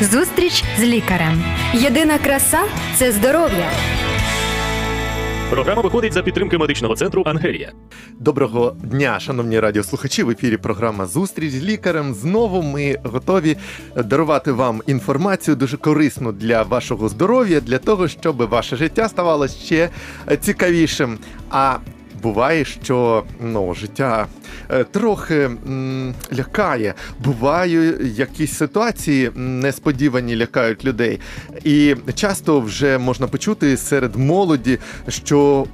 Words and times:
Зустріч 0.00 0.64
з 0.78 0.82
лікарем. 0.82 1.44
Єдина 1.74 2.18
краса 2.18 2.58
це 2.96 3.12
здоров'я. 3.12 3.70
Програма 5.50 5.82
виходить 5.82 6.12
за 6.12 6.22
підтримки 6.22 6.58
медичного 6.58 6.96
центру 6.96 7.22
Ангелія. 7.26 7.72
Доброго 8.18 8.76
дня, 8.82 9.20
шановні 9.20 9.60
радіослухачі. 9.60 10.22
В 10.22 10.30
ефірі 10.30 10.56
програма 10.56 11.06
Зустріч 11.06 11.52
з 11.52 11.64
лікарем. 11.64 12.14
Знову 12.14 12.62
ми 12.62 12.96
готові 13.04 13.56
дарувати 13.96 14.52
вам 14.52 14.82
інформацію 14.86 15.56
дуже 15.56 15.76
корисну 15.76 16.32
для 16.32 16.62
вашого 16.62 17.08
здоров'я, 17.08 17.60
для 17.60 17.78
того, 17.78 18.08
щоб 18.08 18.36
ваше 18.36 18.76
життя 18.76 19.08
ставало 19.08 19.48
ще 19.48 19.88
цікавішим. 20.40 21.18
А 21.50 21.76
буває, 22.22 22.64
що 22.64 23.24
ну, 23.40 23.74
життя 23.74 24.26
е, 24.70 24.84
трохи 24.84 25.34
м, 25.66 26.14
лякає. 26.38 26.94
Бувають 27.24 28.18
якісь 28.18 28.52
ситуації 28.56 29.30
несподівані 29.34 30.36
лякають 30.36 30.84
людей. 30.84 31.20
І 31.64 31.96
часто 32.14 32.60
вже 32.60 32.98
можна 32.98 33.26
почути 33.26 33.76
серед 33.76 34.16
молоді, 34.16 34.78
що. 35.08 35.66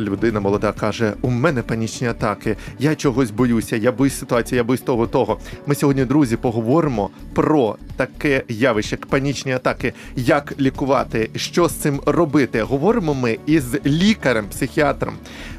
Людина 0.00 0.40
молода 0.40 0.72
каже: 0.72 1.12
у 1.22 1.30
мене 1.30 1.62
панічні 1.62 2.08
атаки, 2.08 2.56
я 2.78 2.94
чогось 2.94 3.30
боюся, 3.30 3.76
я 3.76 3.92
боюсь 3.92 4.18
ситуації, 4.18 4.56
я 4.56 4.64
боюсь 4.64 4.80
того, 4.80 5.06
того. 5.06 5.38
Ми 5.66 5.74
сьогодні, 5.74 6.04
друзі, 6.04 6.36
поговоримо 6.36 7.10
про 7.34 7.76
таке 7.96 8.42
явище, 8.48 8.96
як 8.96 9.06
панічні 9.06 9.52
атаки, 9.52 9.92
як 10.16 10.54
лікувати, 10.60 11.30
що 11.36 11.68
з 11.68 11.72
цим 11.72 12.00
робити. 12.06 12.62
Говоримо 12.62 13.14
ми 13.14 13.38
із 13.46 13.86
лікарем, 13.86 14.46
психіатром, 14.50 15.14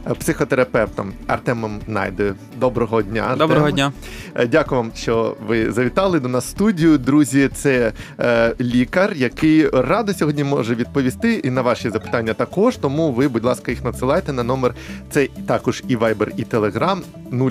е, 0.07 0.13
психотерапевтом 0.13 1.13
Артемом 1.27 1.79
Найдою. 1.87 2.35
Доброго 2.59 3.01
дня. 3.01 3.21
Артем. 3.21 3.37
Доброго 3.37 3.71
дня. 3.71 3.91
Е, 4.35 4.47
Дякую 4.47 4.81
вам, 4.81 4.91
що 4.95 5.35
ви 5.47 5.71
завітали 5.71 6.19
до 6.19 6.27
нас 6.27 6.45
в 6.45 6.47
студію. 6.47 6.97
Друзі, 6.97 7.49
це 7.53 7.93
е, 8.19 8.55
лікар, 8.61 9.13
який 9.15 9.69
радо 9.69 10.13
сьогодні 10.13 10.43
може 10.43 10.75
відповісти 10.75 11.33
і 11.33 11.49
на 11.49 11.61
ваші 11.61 11.89
запитання 11.89 12.33
також. 12.33 12.77
Тому 12.77 13.11
ви, 13.11 13.27
будь 13.27 13.45
ласка, 13.45 13.71
їх 13.71 13.83
надсилайте 13.83 14.30
на 14.31 14.43
номер. 14.43 14.75
Це 15.11 15.27
також 15.47 15.83
і 15.87 15.97
Viber, 15.97 16.29
і 16.37 16.43
Telegram 16.43 17.01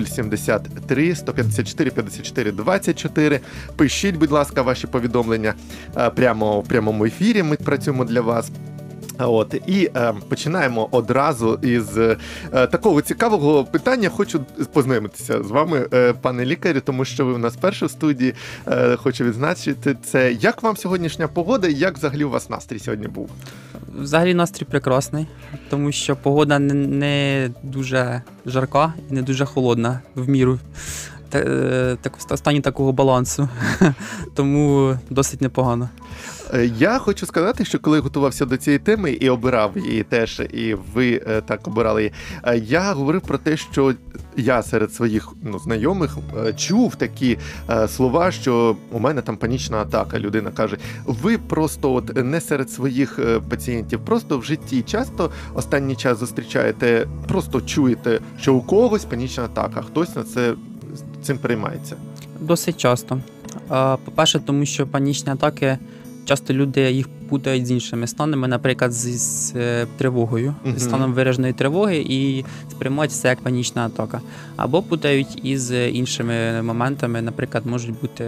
073 0.07 1.15
154 1.15 1.91
54 1.91 2.51
24. 2.51 3.39
Пишіть, 3.75 4.15
будь 4.15 4.31
ласка, 4.31 4.61
ваші 4.61 4.87
повідомлення 4.87 5.53
е, 5.97 6.09
прямо 6.09 6.59
в 6.59 6.67
прямому 6.67 7.05
ефірі. 7.05 7.43
Ми 7.43 7.55
працюємо 7.55 8.05
для 8.05 8.21
вас. 8.21 8.51
От 9.17 9.55
і 9.67 9.89
е, 9.95 10.13
починаємо 10.29 10.87
одразу 10.91 11.59
із 11.61 11.97
е, 11.97 12.17
такого 12.51 13.01
цікавого 13.01 13.63
питання. 13.65 14.09
Хочу 14.09 14.45
познайомитися 14.73 15.43
з 15.43 15.51
вами, 15.51 15.87
е, 15.93 16.13
пане 16.13 16.45
лікарю, 16.45 16.81
тому 16.81 17.05
що 17.05 17.25
ви 17.25 17.33
у 17.33 17.37
нас 17.37 17.55
перші 17.55 17.85
в 17.85 17.89
студії. 17.89 18.33
Е, 18.67 18.95
хочу 18.95 19.23
відзначити 19.23 19.97
це. 20.03 20.33
Як 20.33 20.63
вам 20.63 20.77
сьогоднішня 20.77 21.27
погода? 21.27 21.67
і 21.67 21.73
Як 21.73 21.97
взагалі 21.97 22.23
у 22.23 22.29
вас 22.29 22.49
настрій 22.49 22.79
сьогодні 22.79 23.07
був? 23.07 23.29
Взагалі 23.95 24.33
настрій 24.33 24.65
прекрасний, 24.65 25.27
тому 25.69 25.91
що 25.91 26.15
погода 26.15 26.59
не, 26.59 26.73
не 26.73 27.49
дуже 27.63 28.21
жарка 28.45 28.93
і 29.09 29.13
не 29.13 29.21
дуже 29.21 29.45
холодна 29.45 30.01
в 30.15 30.29
міру. 30.29 30.59
Е, 31.35 31.97
Так, 32.01 32.13
стані 32.35 32.61
такого 32.61 32.91
балансу. 32.91 33.49
Тому 34.35 34.97
досить 35.09 35.41
непогано. 35.41 35.89
Е, 36.53 36.71
Я 36.77 36.99
хочу 36.99 37.25
сказати, 37.25 37.65
що 37.65 37.79
коли 37.79 37.99
готувався 37.99 38.45
до 38.45 38.57
цієї 38.57 38.79
теми 38.79 39.11
і 39.11 39.29
обирав 39.29 39.77
її 39.77 40.03
теж, 40.03 40.39
і 40.39 40.75
ви 40.93 41.21
е, 41.27 41.41
так 41.41 41.67
обирали 41.67 42.01
її, 42.01 42.13
я 42.67 42.93
говорив 42.93 43.21
про 43.21 43.37
те, 43.37 43.57
що 43.57 43.93
я 44.37 44.63
серед 44.63 44.93
своїх 44.93 45.29
ну, 45.43 45.59
знайомих 45.59 46.17
чув 46.57 46.95
такі 46.95 47.37
слова, 47.87 48.31
що 48.31 48.75
у 48.91 48.99
мене 48.99 49.21
там 49.21 49.37
панічна 49.37 49.77
атака. 49.77 50.19
Людина 50.19 50.51
каже: 50.51 50.77
ви 51.05 51.37
просто 51.37 51.93
от 51.93 52.15
не 52.15 52.41
серед 52.41 52.71
своїх 52.71 53.19
пацієнтів, 53.49 54.05
просто 54.05 54.37
в 54.37 54.43
житті 54.43 54.81
часто 54.81 55.31
останній 55.53 55.95
час 55.95 56.17
зустрічаєте, 56.17 57.07
просто 57.27 57.61
чуєте, 57.61 58.19
що 58.39 58.53
у 58.53 58.61
когось 58.61 59.05
панічна 59.05 59.43
атака, 59.43 59.81
хтось 59.81 60.15
на 60.15 60.23
це 60.23 60.53
цим 61.21 61.37
переймається. 61.37 61.95
Досить 62.39 62.77
часто. 62.77 63.21
По-перше, 64.05 64.39
тому 64.39 64.65
що 64.65 64.87
панічні 64.87 65.31
атаки 65.31 65.77
часто 66.25 66.53
люди 66.53 66.91
їх 66.91 67.09
путають 67.29 67.65
з 67.67 67.71
іншими 67.71 68.07
станами, 68.07 68.47
наприклад, 68.47 68.93
з, 68.93 69.17
з 69.17 69.53
е, 69.55 69.87
тривогою, 69.97 70.55
Мгм. 70.63 70.77
з 70.77 70.83
станом 70.83 71.13
вираженої 71.13 71.53
тривоги, 71.53 72.05
і 72.09 72.45
сприймають 72.71 73.11
це 73.11 73.27
як 73.27 73.39
панічна 73.41 73.85
атака. 73.85 74.21
Або 74.55 74.81
путають 74.81 75.45
із 75.45 75.71
іншими 75.71 76.61
моментами, 76.61 77.21
наприклад, 77.21 77.65
можуть 77.65 77.99
бути. 78.01 78.23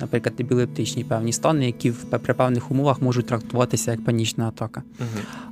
Наприклад, 0.00 0.34
епілептичні 0.40 1.04
певні 1.04 1.32
стани, 1.32 1.66
які 1.66 1.90
в 1.90 2.04
при 2.04 2.34
певних 2.34 2.70
умовах 2.70 3.02
можуть 3.02 3.26
трактуватися 3.26 3.90
як 3.90 4.04
панічна 4.04 4.48
атака. 4.48 4.82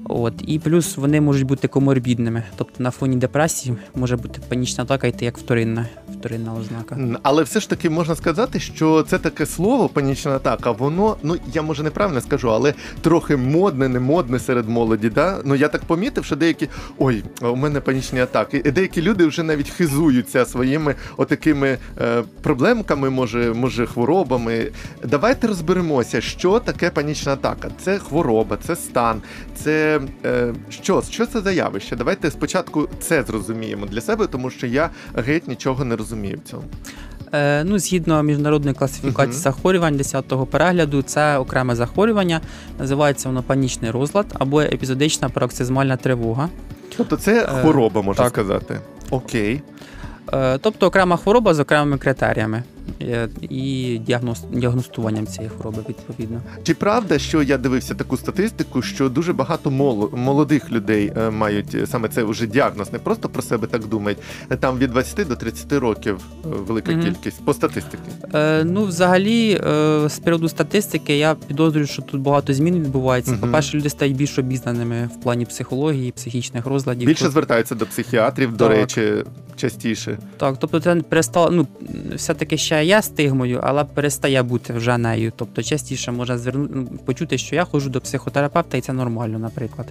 От 0.04 0.34
і 0.46 0.58
плюс 0.58 0.96
вони 0.96 1.20
можуть 1.20 1.46
бути 1.46 1.68
коморбідними. 1.68 2.42
Тобто 2.56 2.82
на 2.82 2.90
фоні 2.90 3.16
депресії 3.16 3.76
може 3.94 4.16
бути 4.16 4.40
панічна 4.48 4.84
атака 4.84 5.06
йти 5.06 5.24
як 5.24 5.38
вторинна, 5.38 5.86
вторинна 6.24 6.54
ознака. 6.54 6.98
Але 7.22 7.42
все 7.42 7.60
ж 7.60 7.70
таки 7.70 7.90
можна 7.90 8.16
сказати, 8.16 8.60
що 8.60 9.02
це 9.02 9.18
таке 9.18 9.46
слово 9.46 9.88
панічна 9.88 10.30
атака, 10.30 10.70
воно, 10.70 11.16
ну 11.22 11.36
я 11.52 11.62
може 11.62 11.82
неправильно 11.82 12.20
скажу, 12.20 12.50
але 12.50 12.74
трохи 13.00 13.36
модне, 13.36 13.88
не 13.88 14.00
модне 14.00 14.38
серед 14.38 14.68
молоді. 14.68 15.08
Да? 15.08 15.40
Ну 15.44 15.54
я 15.54 15.68
так 15.68 15.84
помітив, 15.84 16.24
що 16.24 16.36
деякі 16.36 16.68
ой, 16.98 17.24
у 17.40 17.56
мене 17.56 17.80
панічні 17.80 18.20
атаки. 18.20 18.62
Деякі 18.62 19.02
люди 19.02 19.26
вже 19.26 19.42
навіть 19.42 19.70
хизуються 19.70 20.44
своїми 20.44 20.94
отакими 21.16 21.78
е, 22.00 22.22
проблемками, 22.42 23.10
може, 23.10 23.52
може, 23.52 23.86
хворобами. 23.86 24.70
Давайте 25.04 25.46
розберемося, 25.46 26.20
що 26.20 26.58
таке 26.58 26.90
панічна 26.90 27.32
атака. 27.32 27.68
Це 27.84 27.98
хвороба, 27.98 28.58
це 28.66 28.76
стан, 28.76 29.22
це 29.54 30.00
е, 30.24 30.54
що, 30.68 31.02
що 31.10 31.26
це 31.26 31.40
за 31.40 31.52
явище? 31.52 31.96
Давайте 31.96 32.30
спочатку 32.30 32.88
це 33.00 33.22
зрозуміємо 33.22 33.86
для 33.86 34.00
себе, 34.00 34.26
тому 34.26 34.50
що 34.50 34.66
я 34.66 34.90
геть 35.14 35.48
нічого 35.48 35.84
не 35.84 35.96
розумію 35.96 36.13
в 36.22 36.50
цьому. 36.50 36.62
Е, 37.32 37.64
ну, 37.64 37.78
згідно 37.78 38.22
міжнародної 38.22 38.74
класифікації 38.74 39.26
Мгм. 39.32 39.42
захворювань 39.42 39.96
10-го 39.96 40.46
перегляду, 40.46 41.02
це 41.02 41.38
окреме 41.38 41.74
захворювання, 41.76 42.40
називається 42.78 43.28
воно 43.28 43.42
панічний 43.42 43.90
розлад 43.90 44.26
або 44.38 44.60
епізодична 44.60 45.28
пароксизмальна 45.28 45.96
тривога. 45.96 46.48
Тобто 46.96 47.16
це 47.16 47.42
Е, 47.42 47.46
хвороба, 47.46 48.02
можна 48.02 48.24
так. 48.24 48.32
сказати. 48.32 48.80
Окей. 49.10 49.62
Е, 50.32 50.58
тобто 50.58 50.86
окрема 50.86 51.16
хвороба 51.16 51.54
з 51.54 51.60
окремими 51.60 51.98
критеріями 51.98 52.58
е, 52.58 52.62
і 53.40 53.98
діагностуванням 54.52 55.26
цієї 55.26 55.50
хвороби 55.50 55.82
відповідно. 55.88 56.40
Чи 56.62 56.74
правда, 56.74 57.18
що 57.18 57.42
я 57.42 57.58
дивився 57.58 57.94
таку 57.94 58.16
статистику, 58.16 58.82
що 58.82 59.08
дуже 59.08 59.32
багато 59.32 59.70
молодих 60.16 60.70
людей 60.72 61.12
е, 61.16 61.30
мають 61.30 61.74
е, 61.74 61.86
саме 61.86 62.08
це 62.08 62.22
вже 62.22 62.46
діагноз, 62.46 62.92
не 62.92 62.98
просто 62.98 63.28
про 63.28 63.42
себе 63.42 63.66
так 63.66 63.86
думають. 63.86 64.18
Е, 64.50 64.56
Там 64.56 64.78
від 64.78 64.90
20 64.90 65.28
до 65.28 65.36
30 65.36 65.72
років 65.72 66.16
е, 66.44 66.48
велика 66.48 66.92
Мгм. 66.92 67.02
кількість 67.02 67.44
по 67.44 67.54
статистиці. 67.54 68.02
Е, 68.34 68.64
ну, 68.64 68.84
взагалі, 68.84 69.60
е, 69.66 70.08
з 70.08 70.18
приводу 70.18 70.48
статистики, 70.48 71.18
я 71.18 71.34
підозрюю, 71.34 71.86
що 71.86 72.02
тут 72.02 72.20
багато 72.20 72.54
змін 72.54 72.74
відбувається. 72.74 73.32
Мгм. 73.32 73.40
По-перше, 73.40 73.76
люди 73.76 73.90
стають 73.90 74.16
більш 74.16 74.38
обізнаними 74.38 75.10
в 75.18 75.22
плані 75.22 75.44
психології, 75.46 76.12
психічних 76.12 76.66
розладів. 76.66 77.06
Більше 77.08 77.28
звертаються 77.30 77.74
до 77.74 77.86
психіатрів, 77.86 78.56
до 78.56 78.68
речі, 78.68 79.12
частіше. 79.56 80.18
Так, 80.36 80.56
тобто 80.58 80.80
це 80.80 80.94
перестало, 80.94 81.50
ну, 81.50 81.66
все-таки 82.14 82.56
ще 82.56 82.73
є 82.82 83.02
стигмою, 83.02 83.60
але 83.62 83.84
перестає 83.84 84.42
бути 84.42 84.72
вже 84.72 84.98
нею. 84.98 85.32
Тобто 85.36 85.62
частіше 85.62 86.12
можна 86.12 86.38
звернути, 86.38 86.72
ну, 86.74 86.86
почути, 87.04 87.38
що 87.38 87.56
я 87.56 87.64
ходжу 87.64 87.90
до 87.90 88.00
психотерапевта, 88.00 88.76
і 88.76 88.80
це 88.80 88.92
нормально, 88.92 89.38
наприклад. 89.38 89.86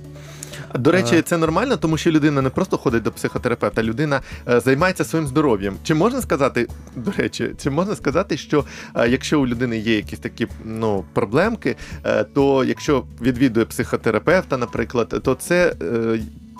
До 0.75 0.91
речі, 0.91 1.15
Е. 1.15 1.21
це 1.21 1.37
нормально, 1.37 1.77
тому 1.77 1.97
що 1.97 2.11
людина 2.11 2.41
не 2.41 2.49
просто 2.49 2.77
ходить 2.77 3.03
до 3.03 3.11
психотерапевта, 3.11 3.83
людина 3.83 4.21
е, 4.47 4.59
займається 4.59 5.03
своїм 5.03 5.27
здоров'ям. 5.27 5.75
Чи 5.83 5.93
можна 5.93 6.21
сказати, 6.21 6.67
до 6.95 7.11
речі, 7.11 7.51
чи 7.63 7.69
можна 7.69 7.95
сказати, 7.95 8.37
що 8.37 8.65
е, 8.95 9.09
якщо 9.09 9.41
у 9.41 9.47
людини 9.47 9.77
є 9.77 9.95
якісь 9.95 10.19
такі 10.19 10.47
ну, 10.65 11.03
проблемки, 11.13 11.75
то 12.33 12.63
якщо 12.63 13.03
відвідує 13.21 13.65
психотерапевта, 13.65 14.57
наприклад, 14.57 15.21
то 15.23 15.35
це. 15.35 15.75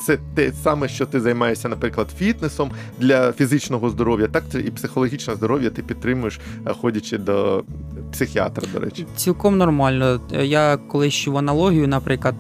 Це 0.05 0.17
те 0.35 0.51
саме, 0.63 0.87
що 0.87 1.05
ти 1.05 1.21
займаєшся, 1.21 1.69
наприклад, 1.69 2.07
фітнесом 2.17 2.71
для 2.99 3.31
фізичного 3.31 3.89
здоров'я, 3.89 4.27
так 4.27 4.43
це 4.51 4.59
і 4.59 4.71
психологічне 4.71 5.35
здоров'я 5.35 5.69
ти 5.69 5.81
підтримуєш, 5.83 6.39
е, 6.67 6.73
ходячи 6.73 7.17
до 7.17 7.63
психіатра, 8.11 8.67
до 8.73 8.79
речі. 8.79 9.05
Цілком 9.15 9.57
нормально. 9.57 10.21
Е, 10.33 10.45
Я 10.45 10.77
колись 10.77 11.13
чув 11.13 11.37
аналогію, 11.37 11.87
наприклад, 11.87 12.35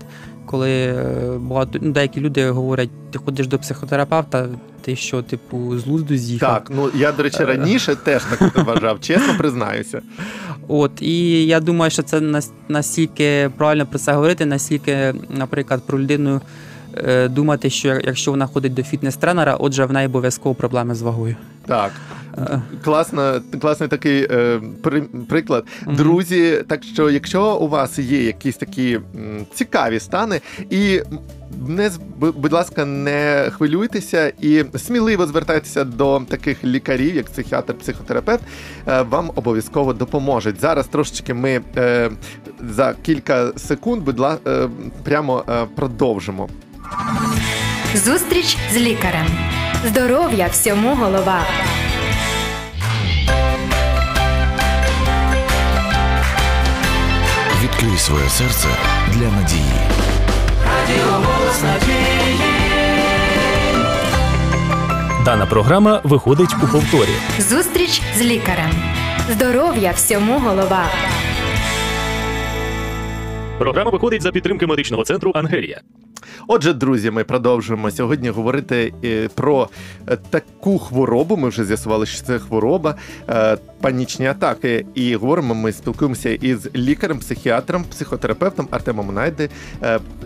коли 0.45 0.71
е, 0.71 1.37
багато 1.39 1.79
ну, 1.81 1.91
деякі 1.91 2.19
люди 2.21 2.49
говорять, 2.49 2.89
ти 3.11 3.19
ходиш 3.19 3.47
до 3.47 3.59
психотерапевта, 3.59 4.47
ти 4.81 4.95
що, 4.95 5.21
типу, 5.21 5.77
з 5.77 5.87
лузду 5.87 6.17
з'їхав. 6.17 6.53
Так, 6.53 6.71
ну 6.75 6.89
я, 6.95 7.11
до 7.11 7.23
речі, 7.23 7.43
раніше 7.43 7.95
теж 7.95 8.23
так 8.23 8.65
вважав, 8.65 8.99
чесно 9.01 9.37
признаюся. 9.37 10.01
От 10.67 11.01
і 11.01 11.45
я 11.45 11.59
думаю, 11.59 11.91
що 11.91 12.03
це 12.03 12.21
нас- 12.21 12.51
настільки 12.67 13.49
правильно 13.57 13.85
про 13.85 13.99
це 13.99 14.13
говорити, 14.13 14.45
настільки, 14.45 15.13
наприклад, 15.29 15.81
про 15.87 15.99
людину 15.99 16.41
думати, 17.29 17.69
що 17.69 17.87
якщо 17.87 18.31
вона 18.31 18.47
ходить 18.47 18.73
до 18.73 18.83
фітнес-тренера, 18.83 19.55
отже, 19.59 19.85
в 19.85 19.91
неї 19.91 20.07
обов'язково 20.07 20.55
проблеми 20.55 20.95
з 20.95 21.01
вагою. 21.01 21.35
Так. 21.65 21.91
Е. 22.37 22.61
Класно, 22.83 23.41
класний 23.61 23.89
такий 23.89 24.27
е, 24.31 24.61
при, 24.81 25.01
приклад. 25.01 25.65
Мгм. 25.85 25.95
Друзі, 25.95 26.63
так 26.67 26.83
що, 26.83 27.09
якщо 27.09 27.55
у 27.55 27.67
вас 27.67 27.99
є 27.99 28.23
якісь 28.23 28.57
такі 28.57 28.93
м, 28.93 29.45
цікаві 29.53 29.99
стани, 29.99 30.41
і 30.69 31.01
не 31.67 31.91
будь 32.17 32.53
ласка, 32.53 32.85
не 32.85 33.49
хвилюйтеся 33.51 34.33
і 34.41 34.65
сміливо 34.77 35.27
звертайтеся 35.27 35.83
до 35.83 36.21
таких 36.29 36.63
лікарів, 36.63 37.15
як 37.15 37.25
психіатр, 37.25 37.73
психотерапевт, 37.73 38.43
е, 38.87 39.01
вам 39.01 39.31
обов'язково 39.35 39.93
допоможуть. 39.93 40.61
Зараз 40.61 40.87
трошечки 40.87 41.33
ми 41.33 41.61
е, 41.77 42.11
за 42.69 42.93
кілька 43.01 43.51
секунд, 43.57 44.03
будь 44.03 44.19
ласка, 44.19 44.49
е, 44.49 44.69
прямо 45.03 45.43
е, 45.49 45.65
продовжимо. 45.75 46.49
Зустріч 47.95 48.57
з 48.71 48.77
лікарем. 48.77 49.27
Здоров'я 49.85 50.47
всьому 50.47 50.95
голова. 50.95 51.39
Відкрий 57.63 57.97
своє 57.97 58.29
серце 58.29 58.67
для 59.13 59.31
надії. 59.31 59.73
Дана 65.25 65.45
програма 65.45 66.01
виходить 66.03 66.55
у 66.63 66.67
повторі. 66.67 67.09
Зустріч 67.39 68.01
з 68.17 68.21
лікарем. 68.21 68.71
Здоров'я 69.29 69.91
всьому 69.91 70.39
голова. 70.39 70.85
Програма 73.57 73.91
виходить 73.91 74.21
за 74.21 74.31
підтримки 74.31 74.67
медичного 74.67 75.03
центру 75.03 75.31
Ангелія. 75.35 75.81
Отже, 76.47 76.73
друзі, 76.73 77.11
ми 77.11 77.23
продовжуємо 77.23 77.91
сьогодні 77.91 78.29
говорити 78.29 78.93
е, 79.03 79.29
про 79.35 79.69
е, 80.07 80.17
таку 80.29 80.79
хворобу. 80.79 81.37
Ми 81.37 81.49
вже 81.49 81.65
з'ясували, 81.65 82.05
що 82.05 82.25
це 82.25 82.39
хвороба, 82.39 82.95
е, 83.29 83.57
панічні 83.81 84.27
атаки. 84.27 84.85
І 84.93 85.15
говоримо, 85.15 85.55
ми 85.55 85.71
спілкуємося 85.71 86.29
із 86.29 86.75
лікарем, 86.75 87.19
психіатром, 87.19 87.83
психотерапевтом 87.83 88.67
Артемом 88.71 89.13
Найди, 89.13 89.49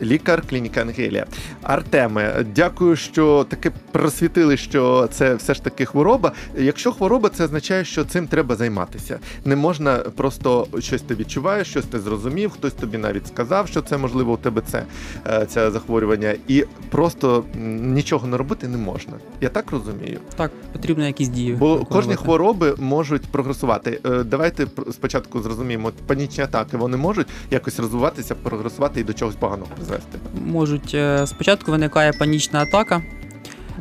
лікар 0.01 0.43
клініки 0.49 0.79
Ангелія. 0.79 1.25
Артеме, 1.63 2.45
дякую, 2.55 2.95
що 2.95 3.45
таки 3.49 3.71
просвітили, 3.91 4.57
що 4.57 5.07
це 5.11 5.35
все 5.35 5.53
ж 5.53 5.63
таки 5.63 5.85
хвороба. 5.85 6.31
Якщо 6.57 6.91
хвороба, 6.91 7.29
це 7.29 7.43
означає, 7.43 7.85
що 7.85 8.05
цим 8.05 8.27
треба 8.27 8.55
займатися. 8.55 9.19
Не 9.45 9.55
можна 9.55 9.95
просто 9.95 10.67
щось 10.79 11.01
ти 11.01 11.15
відчуваєш, 11.15 11.67
щось 11.67 11.85
ти 11.85 11.99
зрозумів, 11.99 12.51
хтось 12.51 12.73
тобі 12.73 12.97
навіть 12.97 13.27
сказав, 13.27 13.67
що 13.67 13.81
це 13.81 13.97
можливо 13.97 14.33
у 14.33 14.37
тебе 14.37 14.61
це, 14.71 14.83
е, 15.27 15.45
це 15.45 15.71
захворювання, 16.07 16.35
і 16.47 16.65
просто 16.89 17.43
нічого 17.81 18.27
не 18.27 18.37
робити 18.37 18.67
не 18.67 18.77
можна. 18.77 19.13
Я 19.41 19.49
так 19.49 19.71
розумію. 19.71 20.19
Так, 20.35 20.51
потрібно 20.73 21.07
якісь 21.07 21.27
дії. 21.27 21.53
Бо 21.53 21.85
кожні 21.85 22.15
хвороби 22.15 22.75
можуть 22.77 23.21
прогресувати. 23.21 23.99
Е, 24.05 24.23
Давайте 24.23 24.67
спочатку 24.91 25.41
зрозуміємо, 25.41 25.91
панічні 26.07 26.43
атаки 26.43 26.77
вони 26.77 26.97
можуть 26.97 27.27
якось 27.51 27.79
розвиватися, 27.79 28.35
прогресувати 28.35 28.99
і 28.99 29.03
до 29.03 29.13
чогось 29.13 29.35
поганого 29.35 29.69
призвести. 29.75 30.19
можуть 30.45 30.91
е, 30.93 31.27
спочатку 31.27 31.71
виникає 31.71 32.13
панічна 32.13 32.59
атака, 32.61 33.01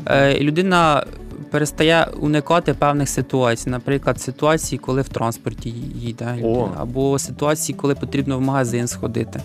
е, 0.07 0.33
і 0.33 0.45
людина 0.45 1.07
перестає 1.51 2.09
уникати 2.21 2.75
певних 2.75 3.09
ситуацій, 3.09 3.71
наприклад, 3.71 4.21
ситуації, 4.21 4.79
коли 4.79 5.03
в 5.03 5.09
транспорті 5.09 5.75
їде, 5.95 6.39
О. 6.45 6.69
або 6.77 7.19
ситуації, 7.19 7.79
коли 7.79 7.95
потрібно 7.95 8.39
в 8.39 8.41
магазин 8.41 8.87
сходити. 8.87 9.41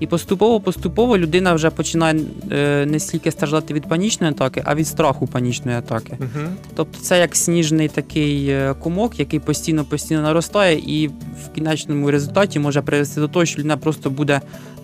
І 0.00 0.06
поступово-поступово 0.06 1.18
людина 1.18 1.54
вже 1.54 1.70
починає 1.70 2.20
е, 2.52 2.86
не 2.86 3.00
стільки 3.00 3.30
страждати 3.30 3.74
від 3.74 3.88
панічної 3.88 4.32
атаки, 4.32 4.62
а 4.64 4.74
від 4.74 4.86
страху 4.86 5.26
панічної 5.26 5.78
атаки. 5.78 6.18
Угу. 6.20 6.46
Тобто 6.74 6.98
це 7.00 7.18
як 7.18 7.36
сніжний 7.36 7.88
такий 7.88 8.48
е, 8.48 8.74
комок, 8.78 9.18
який 9.18 9.40
постійно-постійно 9.40 10.22
наростає, 10.22 10.78
і 10.78 11.08
в 11.08 11.54
кінечному 11.54 12.10
результаті 12.10 12.58
може 12.58 12.82
привести 12.82 13.20
до 13.20 13.28
того, 13.28 13.44
що 13.44 13.58
людина 13.58 13.76
просто 13.76 14.10
буде, 14.10 14.40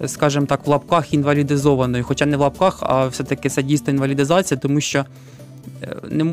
скажімо 0.07 0.47
так, 0.47 0.67
в 0.67 0.71
лапках 0.71 1.15
інвалідизованою. 1.15 2.05
Хоча 2.05 2.27
не 2.27 2.37
в 2.37 2.41
лапках, 2.41 2.79
а 2.83 3.07
все-таки 3.07 3.49
це 3.49 3.63
дійсно 3.63 3.93
інвалідизація, 3.93 4.61
тому 4.61 4.81
що 4.81 5.05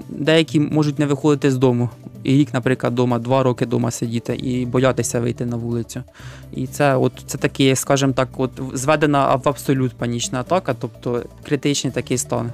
деякі 0.09 0.59
можуть 0.59 0.99
не 0.99 1.05
виходити 1.05 1.51
з 1.51 1.57
дому. 1.57 1.89
І 2.23 2.31
рік, 2.31 2.53
наприклад, 2.53 2.95
дома, 2.95 3.19
два 3.19 3.43
роки 3.43 3.65
вдома 3.65 3.91
сидіти 3.91 4.35
і 4.35 4.65
боятися 4.65 5.19
вийти 5.19 5.45
на 5.45 5.55
вулицю. 5.55 6.03
І 6.51 6.67
це, 6.67 6.95
от, 6.95 7.13
це 7.25 7.37
такий, 7.37 7.75
скажімо 7.75 8.13
так, 8.13 8.29
от 8.37 8.51
зведена 8.73 9.35
в 9.35 9.49
абсолют 9.49 9.93
панічна 9.93 10.39
атака, 10.39 10.75
тобто 10.79 11.23
критичний 11.43 11.93
такий 11.93 12.17
стан. 12.17 12.51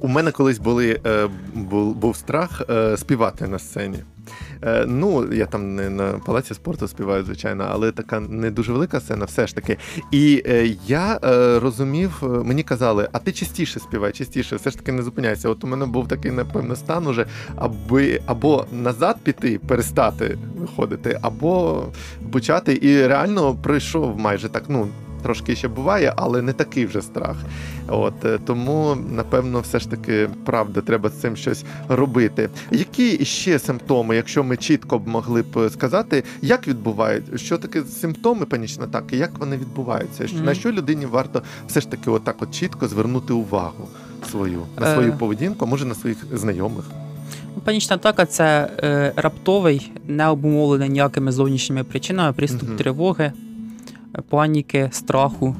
У 0.00 0.08
мене 0.08 0.30
колись 0.32 0.58
були, 0.58 1.00
е, 1.06 1.28
був, 1.54 1.94
був 1.94 2.16
страх 2.16 2.62
е, 2.70 2.96
співати 2.96 3.48
на 3.48 3.58
сцені. 3.58 3.98
Е, 4.62 4.84
ну, 4.88 5.32
я 5.32 5.46
там 5.46 5.74
не 5.74 5.90
на 5.90 6.12
палаці 6.12 6.54
спорту 6.54 6.88
співаю, 6.88 7.24
звичайно, 7.24 7.66
але 7.70 7.92
така 7.92 8.20
не 8.20 8.50
дуже 8.50 8.72
велика 8.72 9.00
сцена, 9.00 9.24
все 9.24 9.46
ж 9.46 9.54
таки. 9.54 9.78
І 10.10 10.44
я 10.86 11.18
розумів, 11.62 12.22
мені 12.44 12.62
казали, 12.62 13.08
а 13.12 13.18
ти 13.18 13.32
частіше 13.32 13.80
співай, 13.80 14.12
частіше, 14.12 14.56
все 14.56 14.70
ж 14.70 14.76
таки 14.76 14.92
не 14.92 15.02
зупиняйся. 15.02 15.48
От 15.48 15.64
у 15.64 15.66
мене 15.66 15.86
був 15.86 16.08
такий, 16.08 16.30
напевно, 16.30 16.76
стан 16.76 17.06
уже, 17.06 17.26
аби 17.56 18.20
або 18.26 18.66
назад 18.72 19.16
піти, 19.22 19.58
перестати 19.58 20.38
виходити, 20.56 21.18
або 21.22 21.84
почати. 22.32 22.78
І 22.82 23.06
реально 23.06 23.54
пройшов 23.54 24.18
майже 24.18 24.48
так, 24.48 24.64
ну. 24.68 24.88
Трошки 25.24 25.56
ще 25.56 25.68
буває, 25.68 26.12
але 26.16 26.42
не 26.42 26.52
такий 26.52 26.86
вже 26.86 27.02
страх. 27.02 27.36
От 27.88 28.24
е, 28.24 28.38
тому, 28.46 28.96
напевно, 29.16 29.60
все 29.60 29.78
ж 29.78 29.90
таки 29.90 30.28
правда, 30.44 30.80
треба 30.80 31.08
з 31.08 31.12
цим 31.12 31.36
щось 31.36 31.64
робити. 31.88 32.48
Які 32.70 33.24
ще 33.24 33.58
симптоми, 33.58 34.16
якщо 34.16 34.44
ми 34.44 34.56
чітко 34.56 34.98
б 34.98 35.08
могли 35.08 35.42
б 35.42 35.70
сказати, 35.70 36.24
як 36.42 36.68
відбувають, 36.68 37.40
що 37.40 37.58
таке 37.58 37.82
симптоми 37.82 38.46
панічної 38.46 38.88
атаки, 38.88 39.16
як 39.16 39.38
вони 39.38 39.56
відбуваються? 39.56 40.26
Що- 40.26 40.36
На 40.40 40.54
що 40.54 40.72
людині 40.72 41.06
варто 41.06 41.42
все 41.68 41.80
ж 41.80 41.90
таки, 41.90 42.10
отак, 42.10 42.36
от 42.40 42.50
чітко 42.54 42.88
звернути 42.88 43.32
увагу 43.32 43.88
свою 44.30 44.62
на 44.80 44.90
Е. 44.90 44.94
свою 44.94 45.12
поведінку, 45.12 45.64
а 45.64 45.68
може 45.68 45.84
на 45.84 45.94
своїх 45.94 46.18
знайомих? 46.32 46.84
Панічна 47.64 47.96
атака 47.96 48.26
це 48.26 48.70
е, 48.82 49.12
раптовий, 49.16 49.92
не 50.08 50.28
обумовлений 50.28 50.88
ніякими 50.88 51.32
зовнішніми 51.32 51.84
причинами, 51.84 52.32
приступ 52.32 52.62
Мгм. 52.68 52.76
тривоги, 52.76 53.24
е, 53.24 53.32
паніки, 54.28 54.88
страху. 54.92 55.56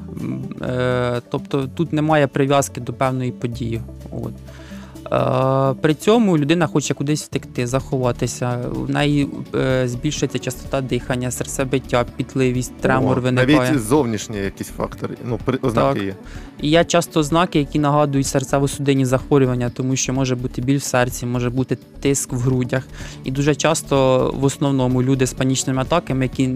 Е, 0.61 1.21
тобто 1.29 1.67
тут 1.67 1.93
немає 1.93 2.27
прив'язки 2.27 2.81
до 2.81 2.93
певної 2.93 3.31
події. 3.31 3.81
От. 4.11 4.33
Е, 5.11 5.73
при 5.81 5.93
цьому 5.93 6.37
людина 6.37 6.67
хоче 6.67 6.93
кудись 6.93 7.23
втекти, 7.23 7.67
заховатися. 7.67 8.59
У 8.75 8.91
неї 8.91 9.27
е, 9.55 9.87
збільшується 9.87 10.39
частота 10.39 10.81
дихання, 10.81 11.31
серцебиття, 11.31 12.05
пітливість, 12.17 12.77
тремор 12.77 13.17
О, 13.17 13.21
виникає. 13.21 13.57
Навіть 13.57 13.81
зовнішні 13.81 14.37
якісь 14.37 14.67
фактори, 14.67 15.15
ну, 15.25 15.39
ознаки 15.61 15.99
Так. 15.99 16.07
є. 16.07 16.15
І 16.61 16.69
є 16.69 16.85
часто 16.85 17.19
ознаки, 17.19 17.59
які 17.59 17.79
нагадують 17.79 18.27
серцево-судинні 18.27 19.05
захворювання, 19.05 19.69
тому 19.69 19.95
що 19.95 20.13
може 20.13 20.35
бути 20.35 20.61
біль 20.61 20.77
в 20.77 20.83
серці, 20.83 21.25
може 21.25 21.49
бути 21.49 21.77
тиск 21.99 22.33
в 22.33 22.37
грудях. 22.37 22.87
І 23.23 23.31
дуже 23.31 23.55
часто, 23.55 23.95
в 24.37 24.43
основному, 24.43 25.03
люди 25.03 25.27
з 25.27 25.33
панічними 25.33 25.81
атаками, 25.81 26.25
які 26.25 26.47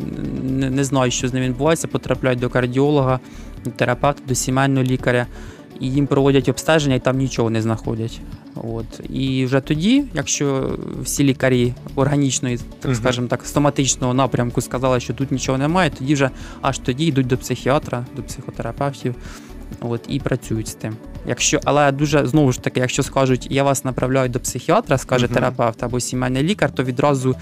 не, 0.44 0.84
знають, 0.84 1.14
що 1.14 1.28
з 1.28 1.34
ними 1.34 1.46
відбувається, 1.46 1.88
потрапляють 1.88 2.40
до 2.40 2.50
кардіолога, 2.50 3.20
до 3.66 3.72
терапевта, 3.72 4.22
до 4.28 4.36
сімейного 4.36 4.84
лікаря, 4.84 5.28
і 5.80 5.92
їм 5.92 6.08
проводять 6.08 6.50
обстеження, 6.50 6.96
і 6.96 7.00
там 7.00 7.18
нічого 7.18 7.50
не 7.50 7.62
знаходять. 7.62 8.22
От. 8.56 9.02
І 9.10 9.46
вже 9.46 9.62
тоді, 9.62 10.04
якщо 10.14 10.78
всі 11.04 11.24
лікарі 11.24 11.74
органічної, 11.96 12.60
так 12.80 12.96
скажемо 12.96 13.28
так, 13.28 13.46
стоматичного 13.46 14.14
напрямку 14.14 14.62
сказали, 14.62 15.00
що 15.00 15.14
тут 15.14 15.32
нічого 15.32 15.58
немає, 15.58 15.90
тоді 16.00 16.14
вже 16.14 16.30
аж 16.62 16.78
тоді 16.78 17.06
йдуть 17.06 17.28
до 17.28 17.38
психіатра, 17.38 18.06
до 18.16 18.24
психотерапевтів. 18.24 19.16
От, 19.82 20.02
і 20.08 20.20
працюють 20.20 20.68
з 20.68 20.74
тим. 20.74 20.96
Якщо, 21.28 21.60
але 21.66 21.92
дуже 21.92 22.28
знову 22.28 22.52
ж 22.52 22.62
таки, 22.62 22.80
якщо 22.80 23.04
скажуть, 23.04 23.48
я 23.50 23.64
вас 23.64 23.86
направляю 23.86 24.30
до 24.30 24.40
психіатра, 24.40 24.98
скаже 24.98 25.26
Мгм. 25.26 25.36
терапевт 25.36 25.84
або 25.84 26.00
сімейний 26.00 26.44
лікар, 26.44 26.72
то 26.72 26.84
відразу 26.84 27.36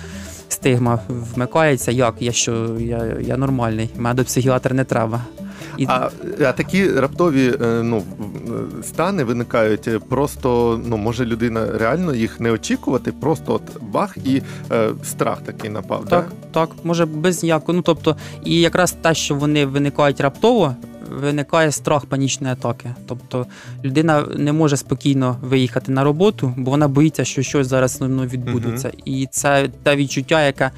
стигма 0.49 0.99
вмикається. 1.07 1.91
Як 1.91 2.15
я 2.19 2.31
що 2.31 2.77
я, 2.79 3.17
я 3.21 3.37
нормальний, 3.37 3.89
мене 3.95 4.15
до 4.15 4.23
психіатра 4.23 4.75
не 4.75 4.83
треба. 4.83 5.21
І 5.77 5.85
А, 5.89 6.09
а 6.41 6.51
такі 6.51 6.91
раптові 6.91 7.53
е, 7.61 7.83
ну, 7.83 7.97
е, 7.97 8.83
стани 8.83 9.23
виникають 9.23 9.87
е, 9.87 9.99
просто, 9.99 10.79
ну, 10.85 10.97
може 10.97 11.25
людина 11.25 11.67
реально 11.73 12.15
їх 12.15 12.39
не 12.39 12.51
очікувати, 12.51 13.11
просто 13.11 13.53
от 13.53 13.81
бах 13.81 14.17
і 14.25 14.41
е, 14.71 14.89
страх 15.03 15.41
такий 15.41 15.69
напав. 15.69 16.05
так, 16.05 16.31
так, 16.51 16.69
може 16.83 17.05
без 17.05 17.43
ніякого. 17.43 17.73
Ну 17.73 17.81
тобто, 17.81 18.15
і 18.45 18.61
якраз 18.61 18.91
те, 18.91 19.13
що 19.13 19.35
вони 19.35 19.65
виникають 19.65 20.21
раптово. 20.21 20.75
Виникає 21.21 21.71
страх 21.71 22.05
панічної 22.05 22.53
атаки. 22.53 22.89
Тобто 23.05 23.45
людина 23.83 24.25
не 24.35 24.53
може 24.53 24.77
спокійно 24.77 25.37
виїхати 25.41 25.91
на 25.91 26.03
роботу, 26.03 26.53
бо 26.57 26.71
вона 26.71 26.87
боїться, 26.87 27.25
що 27.25 27.41
щось 27.41 27.67
зараз 27.67 28.01
ну, 28.01 28.23
відбудеться. 28.23 28.91
І 29.05 29.27
це 29.31 29.69
те 29.83 29.95
відчуття, 29.95 30.45
яке 30.45 30.71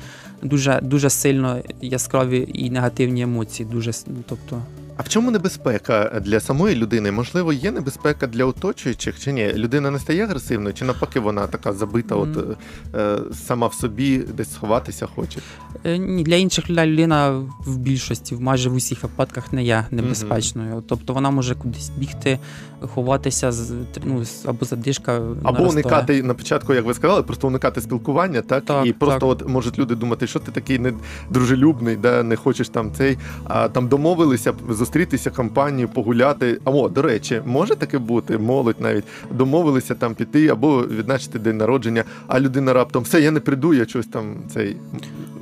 дуже, 0.44 0.80
дуже 0.84 1.10
сильно 1.10 1.58
яскраві 1.82 2.50
і 2.54 2.70
негативні 2.70 3.22
емоції. 3.22 3.70
Дуже, 3.72 3.92
ну, 4.08 4.24
тобто, 4.30 4.62
А 5.00 5.04
в 5.04 5.10
чому 5.10 5.32
небезпека 5.32 6.22
для 6.26 6.40
самої 6.40 6.76
людини? 6.76 7.12
Можливо, 7.12 7.54
є 7.54 7.72
небезпека 7.72 8.28
для 8.28 8.46
оточуючих 8.46 9.20
чи 9.20 9.34
ні? 9.34 9.54
Людина 9.54 9.92
не 9.92 10.00
стає 10.00 10.24
агресивною, 10.24 10.74
чи 10.74 10.86
навпаки 10.86 11.20
вона 11.20 11.48
така 11.48 11.74
забита, 11.74 12.16
от 12.16 12.58
е, 12.96 13.18
сама 13.34 13.68
в 13.68 13.74
собі 13.74 14.18
десь 14.18 14.54
сховатися 14.54 15.08
хоче? 15.16 15.40
Е, 15.84 15.98
Ні, 15.98 16.24
для 16.24 16.36
інших 16.36 16.70
людей 16.70 16.86
людина 16.88 17.30
в 17.66 17.78
більшості, 17.78 18.36
в 18.36 18.42
майже 18.42 18.70
в 18.70 18.76
усіх 18.76 19.04
випадках 19.04 19.54
не 19.54 19.64
є 19.64 19.86
небезпечною. 19.92 20.84
Тобто 20.88 21.14
вона 21.14 21.30
може 21.30 21.56
кудись 21.56 21.92
бігти, 21.98 22.40
ховатися 22.82 23.52
з 23.52 23.72
ну, 24.04 24.24
або 24.46 24.66
задишка. 24.66 25.22
Або 25.44 25.64
уникати 25.64 26.24
на 26.24 26.34
початку, 26.34 26.74
як 26.74 26.86
ви 26.86 26.94
сказали, 26.94 27.24
просто 27.24 27.48
уникати 27.48 27.82
спілкування, 27.82 28.42
так, 28.42 28.66
Так, 28.66 28.86
і 28.86 28.94
просто 28.94 29.20
так. 29.20 29.30
от 29.30 29.50
можуть 29.50 29.80
люди 29.80 29.96
думати, 29.96 30.28
що 30.28 30.40
ти 30.40 30.52
такий 30.52 30.80
недружелюбний, 30.80 31.96
да, 31.96 32.24
не 32.24 32.36
хочеш 32.36 32.70
там 32.70 32.92
цей, 32.94 33.18
а 33.44 33.70
там 33.70 33.88
домовилися 33.88 34.54
б 34.54 34.56
зустрітися 34.90 35.30
компанії, 35.30 35.88
погуляти. 35.88 36.60
Або, 36.64 36.90
до 36.90 37.02
речі, 37.02 37.42
може 37.46 37.76
таке 37.76 37.98
бути, 37.98 38.38
молодь 38.38 38.76
навіть 38.80 39.04
домовилися 39.32 39.96
там 39.96 40.16
піти 40.16 40.48
або 40.48 40.82
відзначити 40.82 41.40
день 41.40 41.58
народження, 41.58 42.04
а 42.28 42.40
людина 42.40 42.74
раптом 42.74 43.04
все, 43.04 43.22
я 43.22 43.32
не 43.32 43.40
прийду, 43.40 43.74
я 43.74 43.86
щось 43.86 44.08
там 44.08 44.36
цей 44.54 44.78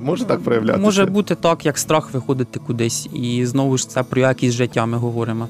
може 0.01 0.25
так 0.25 0.43
проявлятися? 0.43 0.83
Може 0.83 1.05
бути 1.05 1.35
так, 1.35 1.65
як 1.65 1.77
страх 1.77 2.13
виходити 2.13 2.59
кудись, 2.59 3.09
і 3.13 3.45
знову 3.45 3.77
ж 3.77 3.89
це 3.89 4.03
про 4.03 4.21
якість 4.21 4.55
життя 4.55 4.85
ми 4.85 4.97
говоримо. 4.97 5.47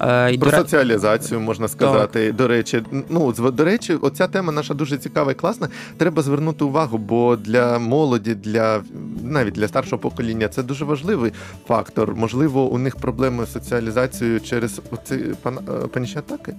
Е, 0.00 0.38
Про 0.38 0.50
соціалізацію 0.50 1.40
можна 1.40 1.68
сказати. 1.68 2.32
До 2.32 2.48
речі, 2.48 2.82
ну 3.08 3.32
до 3.32 3.64
речі, 3.64 3.94
оця 3.94 4.28
тема 4.28 4.52
наша 4.52 4.74
дуже 4.74 4.98
цікава 4.98 5.32
і 5.32 5.34
класна. 5.34 5.68
Треба 5.96 6.22
звернути 6.22 6.64
увагу, 6.64 6.98
бо 6.98 7.36
для 7.36 7.78
молоді, 7.78 8.34
для 8.34 8.82
навіть 9.22 9.54
для 9.54 9.68
старшого 9.68 10.02
покоління 10.02 10.48
це 10.48 10.62
дуже 10.62 10.84
важливий 10.84 11.32
фактор. 11.66 12.14
Можливо, 12.16 12.64
у 12.64 12.78
них 12.78 12.96
проблеми 12.96 13.46
з 13.46 13.52
соціалізацією 13.52 14.40
через 14.40 14.80
оці 14.90 15.16
пан, 15.42 15.58
е, 15.68 15.86
панічні 15.86 16.18
атаки. 16.18 16.54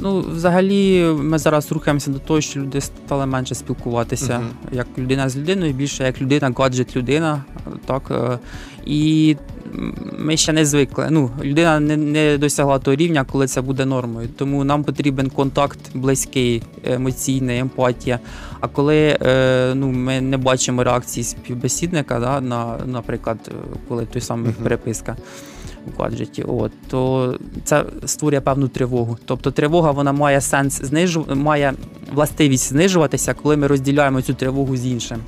Ну, 0.00 0.20
взагалі, 0.20 1.04
ми 1.18 1.38
зараз 1.38 1.72
рухаємося 1.72 2.10
до 2.10 2.18
того, 2.18 2.40
що 2.40 2.60
люди 2.60 2.80
стали 2.80 3.26
менше 3.26 3.54
спілкуватися 3.54 4.38
Мгм. 4.38 4.48
як 4.72 4.86
людина 4.98 5.28
з 5.28 5.36
людиною, 5.36 5.72
більше 5.72 6.04
як 6.04 6.20
людина, 6.20 6.52
гаджет 6.56 6.96
людина. 6.96 7.44
Так, 7.86 8.02
е, 8.10 8.38
і 8.86 9.36
ми 10.18 10.36
ще 10.36 10.52
не 10.52 10.64
звикли. 10.64 11.08
Ну, 11.10 11.30
людина 11.42 11.80
не, 11.80 11.96
не 11.96 12.38
досягла 12.38 12.78
того 12.78 12.96
рівня, 12.96 13.24
коли 13.32 13.46
це 13.46 13.60
буде 13.60 13.84
нормою. 13.84 14.28
Тому 14.36 14.64
нам 14.64 14.84
потрібен 14.84 15.30
контакт 15.30 15.78
близький, 15.94 16.62
емоційний, 16.84 17.58
емпатія. 17.58 18.18
А 18.60 18.68
коли 18.68 19.18
е, 19.22 19.72
ну, 19.74 19.88
ми 19.92 20.20
не 20.20 20.36
бачимо 20.36 20.84
реакції 20.84 21.24
співбесідника, 21.24 22.20
да, 22.20 22.40
на, 22.40 22.76
наприклад, 22.86 23.38
е, 23.48 23.52
коли 23.88 24.06
той 24.06 24.22
самий 24.22 24.44
Мгм. 24.50 24.62
переписка 24.62 25.16
гаджеті, 25.98 26.42
от, 26.42 26.72
то 26.88 27.34
це 27.64 27.84
створює 28.04 28.40
певну 28.40 28.68
тривогу. 28.68 29.18
Тобто 29.24 29.50
тривога 29.50 29.90
вона 29.90 30.12
має 30.12 30.40
сенс 30.40 30.82
знижу, 30.82 31.26
має 31.34 31.74
властивість 32.14 32.68
знижуватися, 32.68 33.34
коли 33.34 33.56
ми 33.56 33.66
розділяємо 33.66 34.22
цю 34.22 34.34
тривогу 34.34 34.76
з 34.76 34.86
іншим. 34.86 35.18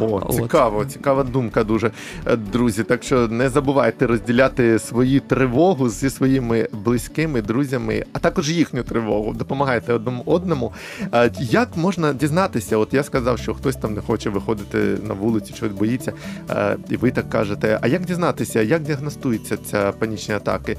О, 0.00 0.20
От. 0.26 0.34
цікаво, 0.34 0.84
цікава 0.84 1.22
думка 1.24 1.64
дуже, 1.64 1.90
Е, 2.26 2.36
друзі. 2.36 2.82
Так 2.84 3.02
що 3.02 3.28
не 3.28 3.48
забувайте 3.48 4.06
розділяти 4.06 4.78
свою 4.78 5.20
тривогу 5.20 5.88
зі 5.88 6.10
своїми 6.10 6.68
близькими 6.72 7.42
друзями, 7.42 8.04
а 8.12 8.18
також 8.18 8.50
їхню 8.50 8.82
тривогу. 8.82 9.32
Допомагайте 9.34 9.92
одному 9.92 10.22
одному. 10.26 10.72
Е, 11.14 11.30
Як 11.40 11.76
можна 11.76 12.12
дізнатися? 12.12 12.76
От 12.76 12.94
я 12.94 13.02
сказав, 13.02 13.38
що 13.38 13.54
хтось 13.54 13.76
там 13.76 13.94
не 13.94 14.00
хоче 14.00 14.30
виходити 14.30 14.78
на 15.08 15.14
вулицю, 15.14 15.54
чогось 15.54 15.74
боїться, 15.78 16.12
е, 16.50 16.76
і 16.90 16.96
ви 16.96 17.10
так 17.10 17.30
кажете. 17.30 17.78
А 17.82 17.86
як 17.88 18.04
дізнатися, 18.04 18.62
як 18.62 18.82
діагностуються 18.82 19.56
ця 19.56 19.92
панічні 19.92 20.34
атаки? 20.34 20.76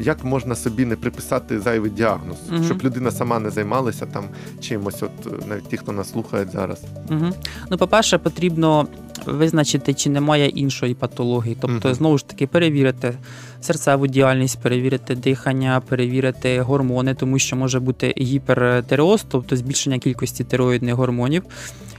Як 0.00 0.24
можна 0.24 0.54
собі 0.54 0.84
не 0.84 0.96
приписати 0.96 1.60
зайвий 1.60 1.90
діагноз, 1.90 2.36
Мгм. 2.50 2.64
щоб 2.64 2.82
людина 2.84 3.10
сама 3.10 3.38
не 3.38 3.50
займалася 3.50 4.06
там 4.06 4.24
чимось? 4.60 5.02
От 5.02 5.46
навіть 5.48 5.68
ті, 5.68 5.76
хто 5.76 5.92
нас 5.92 6.10
слухає 6.10 6.46
зараз. 6.52 6.82
Угу. 7.10 7.26
Ну, 7.70 7.76
по-перше, 7.78 8.18
потрібно 8.36 8.86
визначити, 9.26 9.94
чи 9.94 10.10
немає 10.10 10.48
іншої 10.48 10.94
патології. 10.94 11.56
Тобто, 11.60 11.94
знову 11.94 12.18
ж 12.18 12.26
таки, 12.28 12.46
перевірити 12.46 13.14
серцеву 13.60 14.06
діяльність, 14.06 14.58
перевірити 14.62 15.14
дихання, 15.14 15.82
перевірити 15.88 16.60
гормони, 16.60 17.14
тому 17.14 17.38
що 17.38 17.56
може 17.56 17.80
бути 17.80 18.14
гіпертереоз, 18.18 19.24
тобто 19.28 19.56
збільшення 19.56 19.98
кількості 19.98 20.44
тироїдних 20.44 20.94
гормонів, 20.94 21.42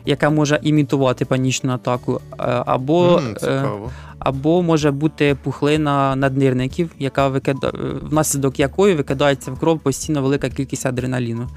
яке 0.05 0.29
може 0.29 0.59
імітувати 0.63 1.25
панічну 1.25 1.73
атаку, 1.73 2.21
е, 2.31 2.43
або 2.65 3.21
е, 3.31 3.39
цікаво. 3.39 3.91
або 4.19 4.61
може 4.61 4.91
бути 4.91 5.37
пухлина 5.43 6.15
наднирників, 6.15 6.89
яка 6.99 7.27
викида... 7.27 7.71
внаслідок 8.01 8.59
якої 8.59 8.95
викидається 8.95 9.51
в 9.51 9.59
кров 9.59 9.79
постійно 9.79 10.21
велика 10.21 10.49
кількість 10.49 10.85
адреналіну. 10.85 11.47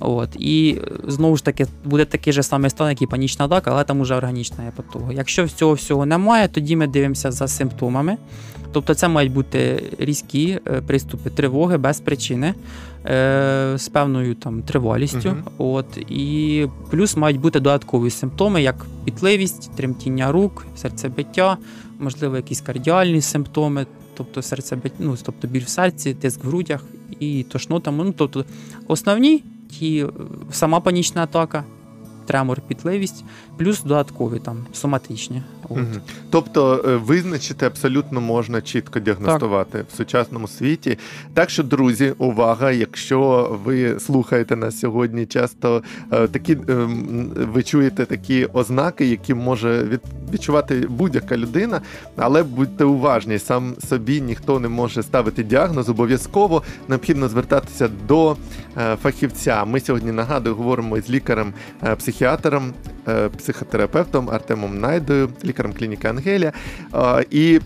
От. 0.00 0.28
І 0.38 0.78
е, 0.82 0.90
знову 1.08 1.36
ж 1.36 1.44
таки 1.44 1.66
буде 1.84 2.04
такий 2.04 2.32
же 2.32 2.42
самий 2.42 2.70
стан, 2.70 2.88
як 2.88 3.02
і 3.02 3.06
панічна 3.06 3.44
атака, 3.44 3.70
але 3.70 3.84
там 3.84 4.00
уже 4.00 4.14
органічна 4.14 4.64
є. 4.64 4.72
Якщо 5.12 5.48
цього 5.48 5.72
всього 5.72 6.06
немає, 6.06 6.48
тоді 6.48 6.76
ми 6.76 6.86
дивимося 6.86 7.30
за 7.30 7.48
симптомами. 7.48 8.16
Тобто 8.72 8.94
це 8.94 9.08
мають 9.08 9.32
бути 9.32 9.82
різкі 9.98 10.58
е, 10.66 10.80
приступи 10.86 11.30
тривоги 11.30 11.76
без 11.78 12.00
причини, 12.00 12.54
е, 13.06 13.72
з 13.76 13.88
певною 13.88 14.34
там 14.34 14.62
тривалістю. 14.62 15.28
Мгм. 15.28 15.42
От, 15.58 15.96
і 15.96 16.66
плюс 16.90 17.16
мають 17.16 17.40
бути 17.40 17.60
додаткові 17.60 18.10
симптоми, 18.10 18.62
як 18.62 18.86
пітливість, 19.04 19.76
тремтіння 19.76 20.32
рук, 20.32 20.66
серцебиття, 20.76 21.56
можливо, 21.98 22.36
якісь 22.36 22.60
кардіальні 22.60 23.20
симптоми, 23.20 23.86
тобто 24.16 24.42
серцебиття, 24.42 24.96
ну, 24.98 25.16
тобто 25.22 25.48
біль 25.48 25.64
в 25.64 25.68
серці, 25.68 26.14
тиск 26.14 26.44
в 26.44 26.46
грудях 26.46 26.84
і 27.20 27.42
тошнота. 27.42 27.90
Ну, 27.90 28.14
тобто 28.16 28.44
основні 28.86 29.44
ті 29.70 30.04
е, 30.04 30.08
сама 30.50 30.80
панічна 30.80 31.22
атака, 31.22 31.64
тремор, 32.30 32.60
пітливість, 32.60 33.24
плюс 33.56 33.82
додаткові 33.82 34.38
там 34.38 34.66
соматичні. 34.72 35.42
От. 35.68 35.78
Тобто 36.30 36.84
е, 36.88 36.96
визначити 36.96 37.66
абсолютно 37.66 38.20
можна 38.20 38.62
чітко 38.62 39.00
діагностувати 39.00 39.84
в 39.92 39.96
сучасному 39.96 40.48
світі. 40.48 40.98
Так 41.34 41.50
що, 41.50 41.62
друзі, 41.62 42.14
увага! 42.18 42.70
Якщо 42.70 43.50
ви 43.64 44.00
слухаєте 44.00 44.56
нас 44.56 44.80
сьогодні, 44.80 45.26
часто 45.26 45.82
е, 46.12 46.28
такі 46.28 46.52
е, 46.52 46.74
ви 47.52 47.62
чуєте 47.62 48.06
такі 48.06 48.44
ознаки, 48.44 49.06
які 49.06 49.34
може 49.34 50.00
відчувати 50.32 50.86
будь-яка 50.88 51.36
людина, 51.36 51.80
але 52.16 52.42
будьте 52.42 52.84
уважні, 52.84 53.38
сам 53.38 53.74
собі 53.88 54.20
ніхто 54.20 54.60
не 54.60 54.68
може 54.68 55.02
ставити 55.02 55.42
діагноз. 55.42 55.88
Обов'язково 55.88 56.62
необхідно 56.88 57.28
звертатися 57.28 57.88
до 58.08 58.36
е, 58.76 58.96
фахівця. 59.02 59.64
Ми 59.64 59.80
сьогодні 59.80 60.12
нагадую, 60.12 60.56
говоримо 60.56 60.96
із 60.96 61.10
лікарем, 61.10 61.52
е, 61.82 61.94
психіатром, 62.20 62.72
е, 63.08 63.28
психотерапевтом 63.28 64.30
Артемом 64.30 64.80
Найдою, 64.80 65.28
лікарем 65.44 65.72
клініки 65.72 66.08
Ангелія. 66.08 66.52
І 67.30 67.60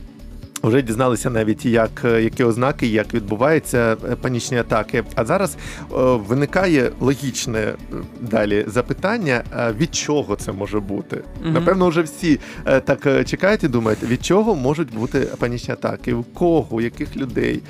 вже 0.67 0.83
дізналися 0.83 1.31
навіть, 1.31 1.67
як, 1.67 1.91
е, 2.05 2.23
які 2.23 2.45
ознаки, 2.45 2.87
як 2.87 3.15
відбуваються 3.15 3.97
е, 4.05 4.17
панічні 4.17 4.59
атаки. 4.59 5.05
А 5.15 5.25
зараз 5.25 5.57
е, 5.57 5.87
виникає 6.29 6.91
логічне 7.01 7.75
далі 8.21 8.65
запитання: 8.69 9.43
від 9.79 9.95
чого 9.95 10.37
це 10.37 10.53
може 10.53 10.81
бути? 10.81 11.23
Мгм. 11.43 11.53
Напевно, 11.53 11.89
вже 11.89 12.03
всі 12.03 12.41
е, 12.67 12.81
так 12.81 13.27
чекають 13.27 13.65
і 13.65 13.69
думають, 13.69 14.03
від 14.03 14.25
чого 14.25 14.55
можуть 14.55 14.95
бути 14.95 15.21
панічні 15.21 15.75
атаки, 15.75 16.15
у 16.15 16.23
кого, 16.23 16.67
у 16.71 16.81
яких 16.81 17.17
людей, 17.17 17.63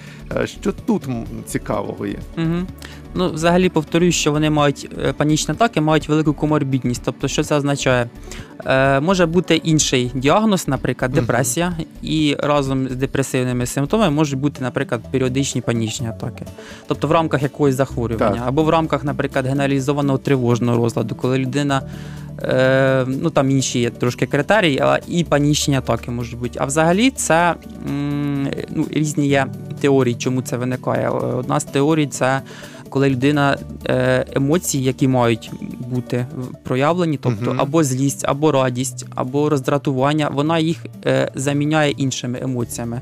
що 0.44 0.72
тут 0.72 1.02
цікавого 1.46 2.06
є. 2.06 2.18
Угу. 2.38 2.66
Ну, 3.14 3.30
взагалі 3.32 3.68
повторюю, 3.68 4.12
що 4.12 4.32
вони 4.32 4.50
мають 4.50 4.90
панічні 5.16 5.54
атаки, 5.54 5.80
мають 5.80 6.08
велику 6.08 6.32
коморбідність. 6.32 7.02
Тобто, 7.04 7.28
що 7.28 7.42
це 7.42 7.56
означає? 7.56 8.08
Е, 8.66 9.00
може 9.00 9.26
бути 9.26 9.56
інший 9.56 10.10
діагноз, 10.14 10.68
наприклад, 10.68 11.12
депресія, 11.12 11.72
і 12.02 12.36
разом 12.38 12.88
з 12.88 12.96
депресивними 12.96 13.66
симптомами 13.66 14.10
можуть 14.10 14.38
бути, 14.38 14.62
наприклад, 14.62 15.00
періодичні 15.10 15.60
панічні 15.60 16.06
атаки. 16.06 16.46
Тобто 16.86 17.08
в 17.08 17.12
рамках 17.12 17.42
якогось 17.42 17.74
захворювання, 17.74 18.38
Так. 18.38 18.48
або 18.48 18.62
в 18.62 18.68
рамках, 18.68 19.04
наприклад, 19.04 19.46
генералізованого 19.46 20.18
тривожного 20.18 20.76
розладу, 20.78 21.14
коли 21.14 21.38
людина. 21.38 21.82
Е, 22.42 23.04
ну 23.08 23.30
там 23.30 23.50
інші 23.50 23.78
є 23.80 23.90
трошки 23.90 24.26
критерії, 24.26 24.78
але 24.82 25.00
і 25.08 25.24
панічні 25.24 25.76
атаки 25.76 26.10
можуть 26.10 26.38
бути. 26.38 26.58
А 26.62 26.64
взагалі 26.64 27.10
це 27.10 27.54
ну, 28.70 28.86
різні 28.90 29.28
є 29.28 29.46
теорії, 29.80 30.14
чому 30.14 30.42
це 30.42 30.56
виникає. 30.56 31.08
Одна 31.08 31.60
з 31.60 31.64
теорій 31.64 32.06
це 32.06 32.40
коли 32.94 33.10
людина 33.10 33.58
е, 33.86 34.26
емоції, 34.32 34.84
які 34.84 35.08
мають 35.08 35.50
бути 35.78 36.26
проявлені, 36.62 37.16
тобто 37.22 37.54
або 37.58 37.84
злість, 37.84 38.24
або 38.28 38.52
радість, 38.52 39.06
або 39.14 39.48
роздратування, 39.48 40.28
вона 40.28 40.58
їх 40.58 40.86
е, 41.06 41.30
заміняє 41.34 41.90
іншими 41.90 42.38
емоціями. 42.42 43.00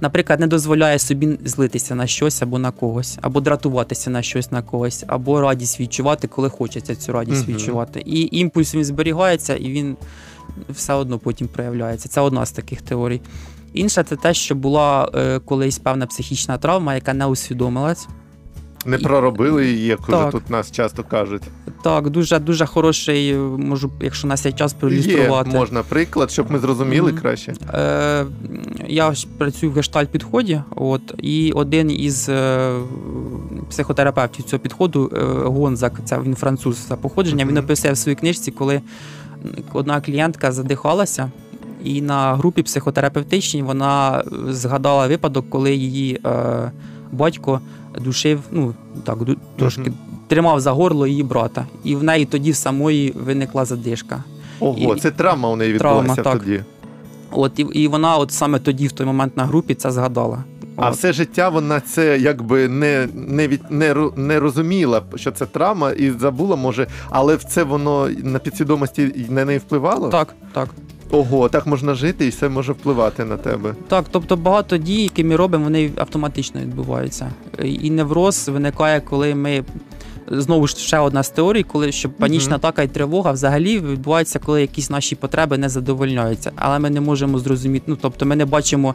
Наприклад, 0.00 0.40
не 0.40 0.46
дозволяє 0.46 0.98
собі 0.98 1.38
злитися 1.44 1.94
на 1.94 2.06
щось 2.06 2.42
або 2.42 2.58
на 2.58 2.70
когось, 2.70 3.18
або 3.22 3.40
дратуватися 3.40 4.10
на 4.10 4.22
щось 4.22 4.52
на 4.52 4.62
когось, 4.62 5.04
або 5.06 5.40
радість 5.40 5.80
відчувати, 5.80 6.28
коли 6.28 6.48
хочеться 6.48 6.96
цю 6.96 7.12
радість 7.12 7.48
Мгм. 7.48 7.56
відчувати. 7.56 8.02
І 8.06 8.38
імпульс 8.38 8.74
він 8.74 8.84
зберігається, 8.84 9.56
і 9.56 9.72
він 9.72 9.96
все 10.70 10.94
одно 10.94 11.18
потім 11.18 11.48
проявляється. 11.48 12.08
Це 12.08 12.20
одна 12.20 12.46
з 12.46 12.52
таких 12.52 12.82
теорій. 12.82 13.20
Інша 13.74 14.02
це 14.02 14.16
те, 14.16 14.34
що 14.34 14.54
була 14.54 15.10
е, 15.14 15.38
колись 15.38 15.78
певна 15.78 16.06
психічна 16.06 16.58
травма, 16.58 16.94
яка 16.94 17.14
не 17.14 17.26
усвідомилась. 17.26 18.08
Не 18.86 18.98
проробили 18.98 19.66
її, 19.66 19.86
як 19.86 20.08
уже 20.08 20.28
тут 20.32 20.50
нас 20.50 20.70
часто 20.70 21.04
кажуть. 21.04 21.42
Так, 21.82 22.10
дуже 22.10 22.38
дуже 22.38 22.66
хороший, 22.66 23.34
можу, 23.36 23.90
якщо 24.00 24.26
у 24.26 24.30
нас 24.30 24.46
є 24.46 24.52
час 24.52 24.76
Є, 24.90 25.44
можна 25.46 25.82
приклад, 25.82 26.30
щоб 26.30 26.50
ми 26.50 26.58
зрозуміли 26.58 27.12
Мгм. 27.12 27.20
краще. 27.20 27.54
Е, 27.74 28.26
я 28.88 29.12
працюю 29.38 29.72
в 29.72 29.74
гештальт 29.74 30.08
підході, 30.08 30.60
от, 30.76 31.14
і 31.18 31.52
один 31.52 31.90
із 31.90 32.28
е, 32.28 32.72
психотерапевтів 33.70 34.44
цього 34.44 34.60
підходу, 34.60 35.10
е, 35.16 35.24
Гонзак, 35.48 35.92
це 36.04 36.20
він 36.20 36.34
француз 36.34 36.86
за 36.88 36.96
походження, 36.96 37.44
він 37.44 37.54
Мгм. 37.54 37.64
описує 37.64 37.92
в 37.94 37.96
своїй 37.96 38.16
книжці, 38.16 38.50
коли 38.50 38.80
одна 39.72 40.00
клієнтка 40.00 40.52
задихалася. 40.52 41.30
І 41.84 42.02
на 42.02 42.34
групі 42.36 42.62
психотерапевтичній 42.62 43.62
вона 43.62 44.20
е, 44.20 44.52
згадала 44.52 45.06
випадок, 45.06 45.50
коли 45.50 45.74
її 45.74 46.20
е, 46.26 46.70
батько 47.12 47.60
душив, 48.00 48.40
ну 48.50 48.74
так, 49.04 49.18
трошки 49.58 49.80
Мгм. 49.80 49.94
тримав 50.28 50.60
за 50.60 50.70
горло 50.72 51.06
її 51.06 51.22
брата. 51.22 51.66
І 51.84 51.96
в 51.96 52.04
неї 52.04 52.24
тоді 52.24 52.52
самої 52.52 53.10
виникла 53.10 53.64
задишка. 53.64 54.24
Ого, 54.60 54.94
І- 54.94 55.00
це 55.00 55.10
травма 55.10 55.48
у 55.48 55.56
неї 55.56 55.78
Травма, 55.78 56.00
відбулася 56.00 56.22
так. 56.22 56.38
тоді. 56.38 56.60
От 57.30 57.58
і, 57.58 57.62
і 57.62 57.88
вона, 57.88 58.16
от 58.16 58.32
саме 58.32 58.58
тоді, 58.58 58.86
в 58.86 58.92
той 58.92 59.06
момент 59.06 59.36
на 59.36 59.44
групі, 59.44 59.74
це 59.74 59.90
згадала. 59.90 60.44
А 60.76 60.88
От. 60.88 60.94
все 60.94 61.12
життя 61.12 61.48
вона 61.48 61.80
це 61.80 62.18
якби 62.18 62.68
не, 62.68 63.08
не, 63.14 63.48
від, 63.48 63.60
не, 63.70 63.94
не 64.16 64.40
розуміла, 64.40 65.02
що 65.14 65.30
це 65.30 65.46
травма, 65.46 65.90
і 65.90 66.10
забула, 66.10 66.56
може, 66.56 66.86
але 67.10 67.36
це 67.36 67.62
воно 67.64 68.08
на 68.22 68.38
підсвідомості 68.38 69.26
на 69.28 69.44
неї 69.44 69.58
впливало? 69.58 70.08
Так, 70.08 70.34
так. 70.52 70.68
Ого, 71.14 71.48
так 71.48 71.66
можна 71.66 71.94
жити 71.94 72.26
і 72.26 72.28
все 72.28 72.48
може 72.48 72.72
впливати 72.72 73.24
на 73.24 73.36
тебе. 73.36 73.74
Так, 73.88 74.04
тобто 74.10 74.36
багато 74.36 74.76
дій, 74.76 75.02
які 75.02 75.24
ми 75.24 75.36
робимо, 75.36 75.64
вони 75.64 75.90
автоматично 75.96 76.60
відбуваються. 76.60 77.30
І 77.62 77.90
невроз 77.90 78.48
виникає, 78.48 79.00
коли 79.00 79.34
ми. 79.34 79.64
Знову 80.28 80.66
ж 80.66 80.76
ще 80.76 80.98
одна 80.98 81.22
з 81.22 81.30
теорій, 81.30 81.62
коли 81.62 81.92
що 81.92 82.10
панічна 82.10 82.56
атака 82.56 82.82
і 82.82 82.88
тривога 82.88 83.32
взагалі 83.32 83.80
відбувається, 83.80 84.38
коли 84.38 84.60
якісь 84.60 84.90
наші 84.90 85.16
потреби 85.16 85.58
не 85.58 85.68
задовольняються. 85.68 86.52
Але 86.56 86.78
ми 86.78 86.90
не 86.90 87.00
можемо 87.00 87.38
зрозуміти, 87.38 87.84
ну 87.86 87.98
тобто 88.00 88.26
ми 88.26 88.36
не 88.36 88.44
бачимо 88.44 88.94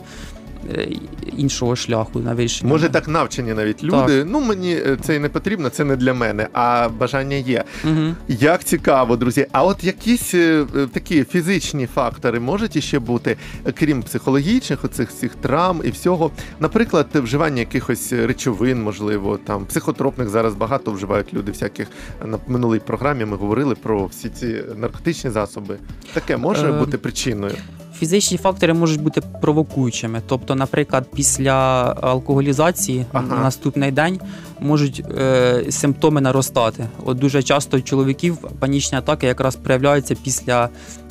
іншого 1.38 1.76
шляху 1.76 2.20
на 2.20 2.34
вирішення. 2.34 2.70
Може, 2.70 2.90
так 2.90 3.08
навчені 3.08 3.54
навіть 3.54 3.84
люди. 3.84 4.26
Ну 4.26 4.40
мені 4.40 4.74
е, 4.74 4.98
це 5.02 5.16
і 5.16 5.20
не 5.20 5.30
потрібно, 5.30 5.70
це 5.70 5.84
не 5.84 5.96
для 5.96 6.14
мене, 6.14 6.48
а 6.54 6.90
бажання 6.90 7.36
є. 7.36 7.64
Угу. 7.84 8.16
Як 8.28 8.64
цікаво, 8.64 9.16
друзі. 9.18 9.48
А 9.52 9.64
от 9.64 9.84
якісь 9.84 10.34
е, 10.34 10.66
е, 10.76 10.88
такі 10.94 11.24
фізичні 11.24 11.88
фактори 11.88 12.40
можуть 12.40 12.76
іще 12.76 13.00
бути, 13.00 13.38
е, 13.66 13.72
крім 13.72 14.04
психологічних, 14.04 14.86
оцих 14.86 15.10
всіх 15.10 15.36
травм 15.36 15.82
і 15.84 15.90
всього. 15.90 16.32
Наприклад, 16.60 17.08
вживання 17.14 17.60
якихось 17.60 18.14
речовин, 18.14 18.84
можливо, 18.84 19.38
там 19.38 19.66
психотропних 19.66 20.30
зараз 20.30 20.56
багато 20.56 20.92
вживають 20.92 21.34
люди. 21.34 21.52
Всяких 21.52 21.88
на 22.26 22.40
минулій 22.48 22.80
програмі 22.80 23.26
ми 23.26 23.38
говорили 23.38 23.76
про 23.76 24.06
всі 24.06 24.30
ці 24.30 24.64
наркотичні 24.76 25.30
засоби. 25.30 25.78
Таке 26.14 26.38
може 26.38 26.68
Е, 26.68 26.72
бути 26.72 26.98
причиною. 26.98 27.56
Фізичні 28.00 28.38
фактори 28.38 28.74
можуть 28.74 29.02
бути 29.02 29.22
провокуючими. 29.42 30.22
Тобто, 30.28 30.56
наприклад, 30.56 31.06
після 31.16 31.54
алкоголізації 32.02 33.06
Ага. 33.12 33.36
на 33.36 33.42
наступний 33.42 33.92
день 33.92 34.20
можуть 34.60 35.04
е, 35.18 35.66
симптоми 35.70 36.22
наростати. 36.22 36.88
От 37.06 37.18
дуже 37.18 37.44
часто 37.44 37.78
у 37.78 37.82
чоловіків 37.82 38.38
панічні 38.60 38.98
атаки 38.98 39.28
якраз 39.28 39.56
проявляються 39.56 40.16
після 40.24 40.70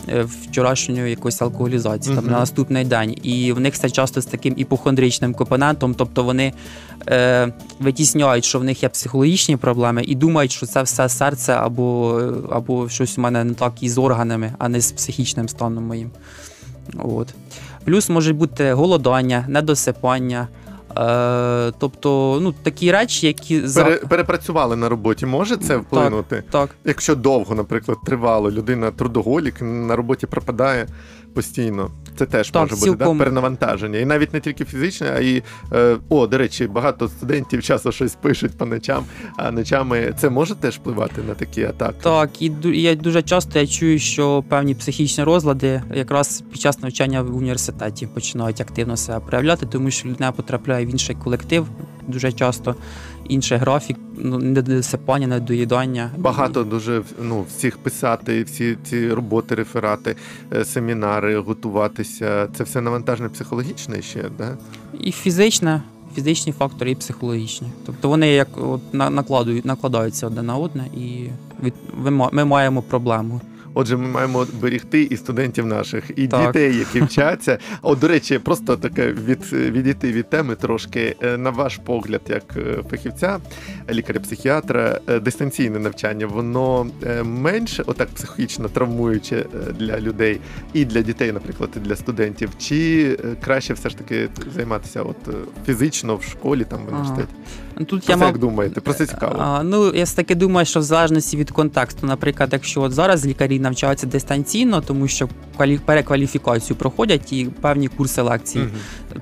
е, 0.08 0.26
вчорашньої 0.42 1.10
якоїсь 1.10 1.42
алкоголізації, 1.42 2.16
там 2.16 2.26
на 2.26 2.38
наступний 2.38 2.84
день. 2.84 3.14
І 3.22 3.52
в 3.52 3.60
них 3.60 3.78
це 3.78 3.90
часто 3.90 4.20
з 4.20 4.26
таким 4.26 4.54
іпохондричним 4.56 5.34
компонентом, 5.34 5.94
тобто 5.94 6.24
вони 6.24 6.52
е, 7.08 7.52
витісняють, 7.80 8.44
що 8.44 8.58
в 8.58 8.64
них 8.64 8.82
є 8.82 8.88
психологічні 8.88 9.56
проблеми, 9.56 10.02
і 10.06 10.14
думають, 10.14 10.52
що 10.52 10.66
це 10.66 10.82
все 10.82 11.08
серце 11.08 11.52
або, 11.52 12.20
або 12.50 12.88
щось 12.88 13.18
у 13.18 13.20
мене 13.20 13.44
не 13.44 13.54
так 13.54 13.72
із 13.82 13.98
органами, 13.98 14.52
а 14.58 14.68
не 14.68 14.80
з 14.80 14.92
психічним 14.92 15.48
станом 15.48 15.84
моїм. 15.84 16.10
От. 16.98 17.34
Плюс 17.84 18.08
може 18.08 18.32
бути 18.32 18.72
голодання, 18.72 19.44
недосипання. 19.48 20.48
Е, 20.98 21.72
тобто, 21.78 22.38
ну, 22.42 22.54
такі 22.62 22.92
речі, 22.92 23.26
які. 23.26 23.60
Пере, 23.60 23.96
перепрацювали 23.96 24.76
на 24.76 24.88
роботі. 24.88 25.26
Може 25.26 25.56
це 25.56 25.76
вплинути? 25.76 26.42
Так, 26.50 26.70
Якщо 26.84 27.14
довго, 27.14 27.54
наприклад, 27.54 27.98
тривало, 28.06 28.50
людина 28.50 28.90
трудоголік 28.90 29.62
на 29.62 29.96
роботі 29.96 30.26
пропадає 30.26 30.86
постійно. 31.36 31.90
Це 32.18 32.26
теж 32.26 32.50
Так, 32.50 32.62
може 32.62 32.76
бути 32.76 33.04
да? 33.04 33.14
перенавантаження. 33.14 33.98
І 33.98 34.04
навіть 34.04 34.32
не 34.32 34.40
тільки 34.40 34.64
фізичне, 34.64 35.12
а 35.16 35.20
й 35.20 35.42
е, 35.72 35.96
о, 36.08 36.26
до 36.26 36.38
речі, 36.38 36.66
багато 36.66 37.08
студентів 37.08 37.62
часто 37.62 37.92
щось 37.92 38.14
пишуть 38.14 38.58
по 38.58 38.66
ночам, 38.66 39.04
а 39.36 39.50
ночами 39.50 40.14
це 40.18 40.30
може 40.30 40.54
теж 40.54 40.76
впливати 40.76 41.22
на 41.28 41.34
такі 41.34 41.64
атаки. 41.64 41.96
так, 42.02 42.42
і 42.42 42.52
я 42.62 42.94
дуже 42.94 43.22
часто 43.22 43.58
я 43.58 43.66
чую, 43.66 43.98
що 43.98 44.44
певні 44.48 44.74
психічні 44.74 45.24
розлади 45.24 45.82
якраз 45.94 46.44
під 46.52 46.60
час 46.60 46.82
навчання 46.82 47.22
в 47.22 47.36
університеті 47.36 48.06
починають 48.06 48.60
активно 48.60 48.96
себе 48.96 49.20
проявляти, 49.26 49.66
тому 49.66 49.90
що 49.90 50.08
людина 50.08 50.32
потрапляє 50.32 50.86
в 50.86 50.88
інший 50.88 51.16
колектив 51.16 51.66
дуже 52.08 52.32
часто, 52.32 52.74
інший 53.28 53.58
графік, 53.58 53.96
ну, 54.18 54.38
недосипання, 54.38 55.26
недоїдання. 55.26 56.10
Багато 56.18 56.64
дуже 56.64 57.02
ну, 57.22 57.44
всіх 57.56 57.78
писати, 57.78 58.42
всі 58.42 58.76
ці 58.84 59.08
роботи, 59.12 59.54
реферати, 59.54 60.16
е, 60.52 60.64
семінари, 60.64 61.38
готуватися. 61.38 62.48
Це 62.56 62.64
все 62.64 62.80
навантажне 62.80 63.28
психологічне 63.28 64.02
ще, 64.02 64.24
да? 64.38 64.56
І 65.00 65.12
фізичне, 65.12 65.82
фізичні 66.14 66.52
фактори, 66.52 66.90
і 66.90 66.94
психологічні. 66.94 67.68
Тобто 67.86 68.08
вони 68.08 68.28
як 68.28 68.48
от, 68.56 68.94
на- 68.94 69.10
накладують, 69.10 69.64
накладаються 69.64 70.26
одне 70.26 70.42
на 70.42 70.56
одне, 70.56 70.86
і 70.96 71.28
від, 71.62 71.74
ми 72.32 72.44
маємо 72.44 72.82
проблему. 72.82 73.40
Отже, 73.78 73.96
ми 73.96 74.08
маємо 74.08 74.46
берегти 74.60 75.02
і 75.02 75.16
студентів 75.16 75.66
наших, 75.66 76.04
і 76.16 76.28
Так. 76.28 76.46
дітей, 76.46 76.76
які 76.76 77.00
вчаться. 77.00 77.58
От, 77.82 77.98
до 77.98 78.08
речі, 78.08 78.38
просто 78.38 78.76
таке 78.76 79.12
від, 79.12 79.52
відійти 79.52 80.12
від 80.12 80.30
теми 80.30 80.54
трошки. 80.54 81.16
Е, 81.22 81.36
На 81.36 81.50
ваш 81.50 81.76
погляд, 81.76 82.20
як 82.28 82.42
е, 82.56 82.82
фахівця, 82.90 83.38
лікаря-психіатра, 83.90 85.00
е, 85.08 85.20
дистанційне 85.20 85.78
навчання, 85.78 86.26
воно 86.26 86.86
менше 87.24 87.82
отак 87.86 88.08
психічно 88.08 88.68
травмуюче 88.68 89.46
для 89.78 90.00
людей 90.00 90.40
і 90.72 90.84
для 90.84 91.02
дітей, 91.02 91.32
наприклад, 91.32 91.70
і 91.76 91.78
для 91.78 91.96
студентів, 91.96 92.50
чи 92.58 93.18
краще 93.44 93.74
все 93.74 93.88
ж 93.88 93.98
таки 93.98 94.28
займатися 94.54 95.02
от 95.02 95.16
фізично 95.66 96.16
в 96.16 96.22
школі, 96.22 96.64
там 96.64 96.80
в 96.84 96.88
університеті? 96.88 97.34
Тут 97.78 97.88
Про 97.88 97.96
я 97.96 98.00
це 98.00 98.16
мав 98.16 98.28
як 98.28 98.38
думаєте? 98.38 98.80
Про 98.80 98.94
це 98.94 99.06
цікаво. 99.06 99.36
А, 99.38 99.62
ну, 99.62 99.94
я 99.94 100.06
таки 100.06 100.34
думаю, 100.34 100.66
що 100.66 100.80
в 100.80 100.82
залежності 100.82 101.36
від 101.36 101.50
контексту, 101.50 102.06
наприклад, 102.06 102.48
якщо 102.52 102.82
от 102.82 102.92
зараз 102.92 103.26
лікарі 103.26 103.58
навчаються 103.66 104.06
дистанційно, 104.06 104.80
тому 104.80 105.08
що 105.08 105.28
перекваліфікацію 105.86 106.76
проходять 106.76 107.32
і 107.32 107.44
певні 107.60 107.88
курси 107.88 108.22
лекцій, 108.22 108.58
Мгм. 108.58 108.70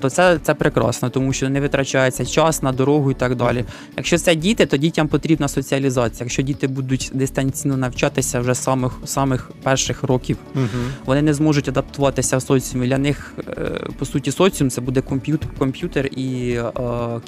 то 0.00 0.10
це, 0.10 0.38
це 0.42 0.54
прекрасно, 0.54 1.10
тому 1.10 1.32
що 1.32 1.48
не 1.48 1.60
витрачається 1.60 2.26
час 2.26 2.62
на 2.62 2.72
дорогу 2.72 3.10
і 3.10 3.14
так 3.14 3.36
далі. 3.36 3.64
Якщо 3.96 4.18
це 4.18 4.34
діти, 4.34 4.66
то 4.66 4.76
дітям 4.76 5.08
потрібна 5.08 5.48
соціалізація. 5.48 6.24
Якщо 6.24 6.42
діти 6.42 6.68
будуть 6.68 7.10
дистанційно 7.14 7.76
навчатися 7.76 8.40
вже 8.40 8.54
з 8.54 8.62
самих 8.62 8.92
самих 9.04 9.50
перших 9.62 10.02
років, 10.02 10.36
Мгм. 10.54 10.68
вони 11.06 11.22
не 11.22 11.34
зможуть 11.34 11.68
адаптуватися 11.68 12.36
в 12.36 12.42
соціумі. 12.42 12.86
Для 12.88 12.98
них, 12.98 13.32
е, 13.48 13.52
по 13.98 14.04
суті, 14.06 14.32
соціум 14.32 14.70
це 14.70 14.80
буде 14.80 15.00
комп'ютер, 15.00 15.48
комп'ютер 15.58 16.06
і 16.06 16.50
е, 16.50 16.72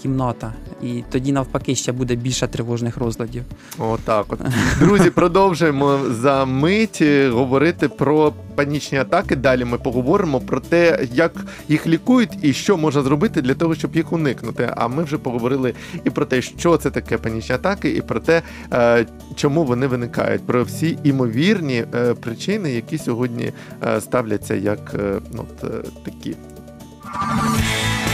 кімната. 0.02 0.52
І 0.82 1.02
тоді 1.10 1.32
навпаки 1.32 1.74
ще 1.74 1.92
буде 1.92 2.14
більше 2.14 2.46
тривожних 2.48 2.96
розладів. 2.96 3.42
Отак 3.78 4.26
от. 4.28 4.38
Друзі, 4.80 5.10
продовжуємо 5.10 5.98
за 6.10 6.44
мить 6.44 6.98
говорити 7.32 7.88
про 7.88 8.32
панічні 8.54 8.98
атаки. 8.98 9.36
Далі 9.36 9.64
ми 9.64 9.78
поговоримо 9.78 10.40
про 10.40 10.60
те, 10.60 11.06
як 11.12 11.32
їх 11.68 11.86
лікують 11.86 12.38
і 12.42 12.52
що 12.52 12.76
можна 12.76 13.02
зробити 13.02 13.42
для 13.42 13.54
того, 13.54 13.74
щоб 13.74 13.96
їх 13.96 14.12
уникнути. 14.12 14.70
А 14.76 14.88
ми 14.88 15.02
вже 15.02 15.18
поговорили 15.18 15.74
і 16.04 16.10
про 16.10 16.26
те, 16.26 16.42
що 16.42 16.76
це 16.76 16.90
таке 16.90 17.18
панічні 17.18 17.54
атаки, 17.54 17.90
і 17.90 18.00
про 18.00 18.20
те, 18.20 18.42
е, 18.72 19.06
чому 19.34 19.64
вони 19.64 19.86
виникають, 19.86 20.46
про 20.46 20.64
всі 20.64 20.98
імовірні 21.04 21.84
е, 21.94 22.14
причини, 22.14 22.72
які 22.72 22.98
сьогодні 22.98 23.52
е, 23.86 24.00
ставляться 24.00 24.54
як 24.54 24.94
е, 24.94 25.20
ну, 25.32 25.44
е, 25.64 25.66
такі. 26.04 26.36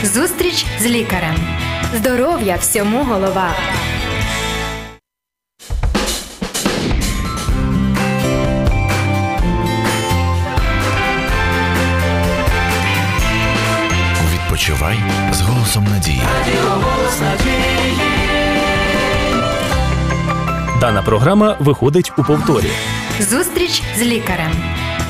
Зустріч 0.03 0.65
з 0.79 0.85
лікарем. 0.85 1.35
Здоров'я 1.95 2.55
всьому 2.55 3.03
голова. 3.03 3.55
Відпочивай 14.63 14.97
з 15.33 15.41
голосом 15.41 15.83
надії. 15.83 16.21
Дана 20.79 21.01
програма 21.05 21.57
виходить 21.59 22.11
у 22.17 22.23
повторі. 22.23 22.67
Зустріч 23.19 23.83
з 23.97 24.01
лікарем. 24.01 24.51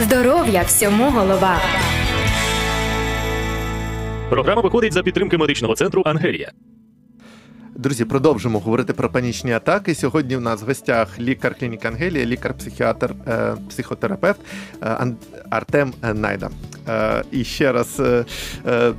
Здоров'я 0.02 0.62
всьому 0.62 1.12
голова. 1.12 1.58
Програма 4.30 4.62
виходить 4.62 4.94
за 4.94 5.04
підтримки 5.04 5.38
медичного 5.38 5.76
центру 5.76 6.04
Ангелія. 6.06 6.52
Друзі, 7.76 8.06
продовжимо 8.06 8.60
говорити 8.60 8.94
про 8.94 9.10
панічні 9.10 9.52
атаки. 9.52 9.96
Сьогодні 9.96 10.36
в 10.36 10.42
нас 10.42 10.62
в 10.62 10.66
гостях 10.66 11.20
лікар 11.20 11.56
клініки 11.60 11.88
Ангелія, 11.88 12.26
лікар-психіатр, 12.26 13.14
е, 13.28 13.56
психотерапевт 13.70 14.40
е, 14.84 15.08
Артем 15.50 15.94
Найда. 16.14 16.50
Е, 16.90 17.24
І 17.32 17.44
ще 17.44 17.72
раз, 17.72 18.00
е, 18.00 18.26
е, 18.68 18.94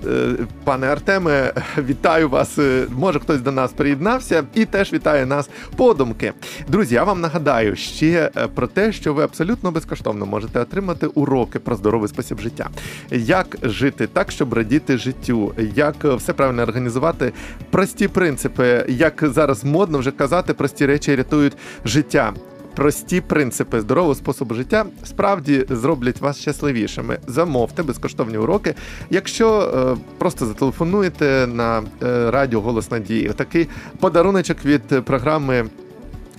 пане 0.64 0.86
Артеме, 0.86 1.52
вітаю 1.78 2.28
вас. 2.28 2.58
Може, 2.98 3.20
хтось 3.20 3.40
до 3.40 3.52
нас 3.52 3.72
приєднався 3.72 4.44
і 4.54 4.64
теж 4.64 4.92
вітає 4.92 5.26
нас 5.26 5.50
подумки. 5.76 6.32
Друзі, 6.68 6.94
я 6.94 7.04
вам 7.04 7.20
нагадаю 7.20 7.76
ще 7.76 8.30
про 8.54 8.66
те, 8.66 8.92
що 8.92 9.14
ви 9.14 9.22
абсолютно 9.22 9.70
безкоштовно 9.70 10.26
можете 10.26 10.60
отримати 10.60 11.06
уроки 11.06 11.58
про 11.58 11.76
здоровий 11.76 12.08
спосіб 12.08 12.40
життя. 12.40 12.68
Як 13.10 13.56
жити 13.62 14.06
так, 14.06 14.30
щоб 14.30 14.54
радіти 14.54 14.98
життю, 14.98 15.54
як 15.74 16.04
все 16.04 16.32
правильно 16.32 16.62
організувати, 16.62 17.32
прості 17.70 18.08
принципи, 18.08 18.84
як 18.88 19.24
зараз 19.26 19.64
модно 19.64 19.98
вже 19.98 20.10
казати, 20.10 20.54
прості 20.54 20.86
речі 20.86 21.16
рятують 21.16 21.56
життя. 21.84 22.32
Прості 22.74 23.20
принципи 23.20 23.80
здорового 23.80 24.14
способу 24.14 24.54
життя 24.54 24.86
справді 25.04 25.66
зроблять 25.68 26.20
вас 26.20 26.38
щасливішими. 26.38 27.18
Замовте 27.26 27.82
безкоштовні 27.82 28.38
уроки. 28.38 28.74
Якщо 29.10 29.60
е, 29.60 30.02
просто 30.18 30.46
зателефонуєте 30.46 31.46
на 31.46 31.82
е, 32.02 32.30
радіо 32.30 32.60
Голос 32.60 32.90
Надії, 32.90 33.28
такий 33.36 33.68
подаруночок 34.00 34.64
від 34.64 35.04
програми. 35.04 35.64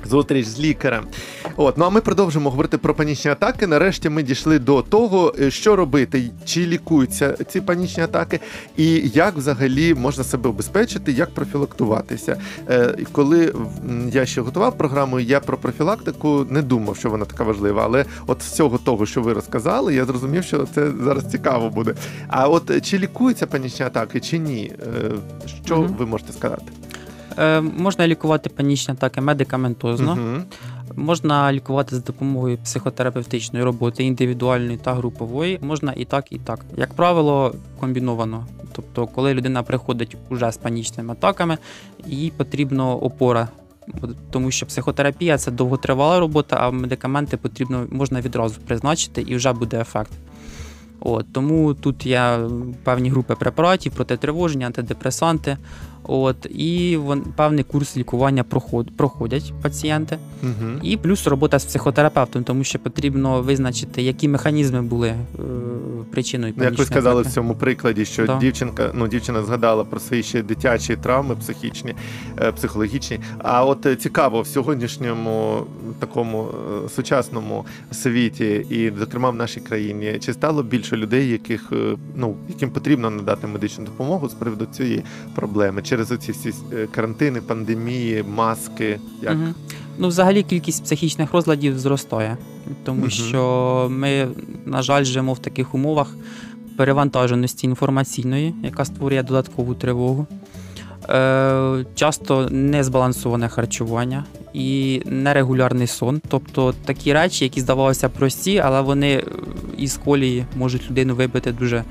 Зустріч 0.06 0.46
з 0.46 0.60
лікарем. 0.60 1.04
От, 1.58 1.78
ну 1.78 1.86
а 1.86 1.90
ми 1.90 2.02
продовжимо 2.02 2.50
говорити 2.50 2.78
про 2.78 2.94
панічні 2.94 3.32
атаки. 3.32 3.68
Нарешті 3.68 4.10
ми 4.10 4.24
дійшли 4.24 4.60
до 4.60 4.82
того, 4.82 5.34
е, 5.40 5.52
що 5.52 5.76
робити, 5.76 6.32
чи 6.46 6.66
лікуються 6.66 7.38
ці 7.48 7.62
панічні 7.62 8.04
атаки, 8.04 8.40
і 8.78 9.12
як 9.14 9.36
взагалі 9.36 9.94
можна 9.94 10.24
себе 10.24 10.50
обезпечити, 10.50 11.12
як 11.12 11.30
профілактуватися. 11.30 12.38
Е, 12.70 12.98
коли 13.12 13.54
я 14.12 14.26
ще 14.26 14.42
готував 14.42 14.78
програму, 14.78 15.20
я 15.20 15.40
про 15.40 15.58
профілактику 15.58 16.46
не 16.50 16.62
думав, 16.62 16.98
що 16.98 17.10
вона 17.10 17.26
така 17.26 17.44
важлива. 17.44 17.84
Але 17.84 18.06
от 18.28 18.42
з 18.42 18.52
цього 18.52 18.78
того, 18.78 19.06
що 19.06 19.22
ви 19.22 19.34
розказали, 19.34 19.96
я 19.96 20.06
зрозумів, 20.06 20.44
що 20.44 20.68
це 20.76 20.92
зараз 21.04 21.26
цікаво 21.32 21.70
буде. 21.70 21.94
А 22.28 22.48
от 22.48 22.72
е, 22.72 22.82
чи 22.82 22.98
лікуються 23.00 23.48
панічні 23.48 23.86
атаки, 23.86 24.20
чи 24.20 24.38
ні? 24.38 24.72
Що 25.66 25.78
Мгм. 25.78 25.96
ви 26.00 26.06
можете 26.06 26.34
сказати? 26.34 26.64
Е, 27.38 27.62
можна 27.62 28.08
лікувати 28.08 28.50
панічні 28.50 28.94
атаки 28.94 29.22
медикаментозно, 29.22 30.16
Мгм. 30.16 30.44
можна 30.96 31.54
лікувати 31.54 31.96
за 31.96 32.02
допомогою 32.02 32.58
психотерапевтичної 32.58 33.66
роботи, 33.66 34.04
індивідуальної 34.04 34.78
та 34.78 34.94
групової. 34.94 35.60
Можна 35.62 35.94
і 35.98 36.06
так, 36.06 36.32
і 36.32 36.38
так. 36.38 36.66
Як 36.78 36.94
правило, 36.94 37.56
комбіновано. 37.80 38.46
Тобто, 38.72 39.08
коли 39.08 39.34
людина 39.34 39.64
приходить 39.64 40.18
уже 40.30 40.52
з 40.52 40.58
панічними 40.58 41.14
атаками, 41.14 41.58
їй 42.08 42.34
потрібна 42.38 42.92
опора. 42.92 43.48
Тому 44.32 44.52
що 44.52 44.66
психотерапія 44.66 45.38
це 45.38 45.52
довготривала 45.52 46.20
робота, 46.20 46.56
а 46.56 46.72
медикаменти 46.72 47.38
потрібно 47.38 47.88
можна 47.92 48.22
відразу 48.22 48.62
призначити 48.62 49.22
і 49.22 49.36
вже 49.36 49.54
буде 49.54 49.80
ефект. 49.82 50.12
От, 51.00 51.34
тому 51.34 51.74
тут 51.74 52.06
є 52.06 52.40
певні 52.84 53.10
групи 53.10 53.36
препаратів, 53.36 53.92
протитривоження, 53.92 54.66
антидепресанти. 54.66 55.58
От, 56.08 56.48
і 56.50 56.98
вон, 56.98 57.22
певний 57.22 57.64
курс 57.64 57.98
лікування 57.98 58.44
проход, 58.44 58.98
проходять 58.98 59.54
пацієнти. 59.62 60.18
Мгм. 60.44 60.80
І 60.84 60.98
плюс 60.98 61.28
робота 61.28 61.60
з 61.60 61.66
психотерапевтом, 61.66 62.44
тому 62.44 62.64
що 62.64 62.80
потрібно 62.80 63.42
визначити, 63.42 64.02
які 64.02 64.28
механізми 64.28 64.82
були 64.82 65.08
е, 65.08 65.16
причиною 66.12 66.54
Ну, 66.58 66.64
Як 66.64 66.78
ви 66.78 66.86
сказали 66.86 67.22
в 67.22 67.28
цьому 67.28 67.56
прикладі, 67.56 68.06
що 68.06 68.26
Да. 68.26 68.38
дівчинка, 68.40 68.92
ну 68.94 69.08
дівчина 69.08 69.44
згадала 69.44 69.84
про 69.84 70.00
свої 70.00 70.24
ще 70.24 70.44
дитячі 70.44 70.96
травми 70.96 71.36
психічні, 71.36 71.96
е, 72.42 72.52
психологічні. 72.52 73.20
А 73.38 73.66
от 73.66 73.86
е, 73.86 73.96
цікаво 73.96 74.42
в 74.42 74.48
сьогоднішньому 74.48 75.66
такому 76.00 76.48
е, 76.86 76.90
сучасному 76.90 77.66
світі, 77.92 78.66
і 78.70 78.92
зокрема 79.00 79.30
в 79.30 79.36
нашій 79.36 79.60
країні, 79.60 80.18
чи 80.20 80.34
стало 80.34 80.64
більше 80.64 80.98
людей, 80.98 81.30
яких 81.30 81.72
е, 81.72 81.98
ну 82.16 82.36
яким 82.50 82.70
потрібно 82.70 83.10
надати 83.10 83.48
медичну 83.48 83.86
допомогу 83.86 84.30
з 84.30 84.34
приводу 84.34 84.66
цієї 84.66 85.04
проблеми 85.36 85.82
через 85.96 86.12
оці 86.12 86.32
всі 86.32 86.54
е, 86.74 86.88
карантини, 86.92 87.42
пандемії, 87.42 88.24
маски? 88.24 89.00
Як 89.22 89.34
Мгм. 89.34 89.56
Ну, 89.98 90.08
взагалі 90.08 90.44
кількість 90.44 90.84
психічних 90.84 91.34
розладів 91.34 91.80
зростає, 91.80 92.38
тому 92.84 93.00
Мгм. 93.00 93.10
що 93.10 93.88
ми, 93.92 94.28
на 94.66 94.82
жаль, 94.82 95.04
живемо 95.04 95.34
в 95.34 95.40
таких 95.40 95.76
умовах 95.76 96.16
перевантаженості 96.78 97.68
інформаційної, 97.68 98.56
яка 98.64 98.86
створює 98.86 99.24
додаткову 99.24 99.74
тривогу. 99.74 100.28
Е, 101.10 101.86
часто 101.96 102.48
незбалансоване 102.52 103.50
харчування 103.50 104.26
і 104.54 105.02
нерегулярний 105.06 105.88
сон. 105.88 106.22
Тобто 106.28 106.74
такі 106.86 107.14
речі, 107.14 107.44
які 107.46 107.62
здавалися 107.62 108.10
прості, 108.10 108.58
але 108.58 108.82
вони 108.82 109.12
е, 109.14 109.24
із 109.78 109.98
колії 109.98 110.46
можуть 110.58 110.90
людину 110.90 111.16
вибити 111.16 111.52
дуже 111.52 111.84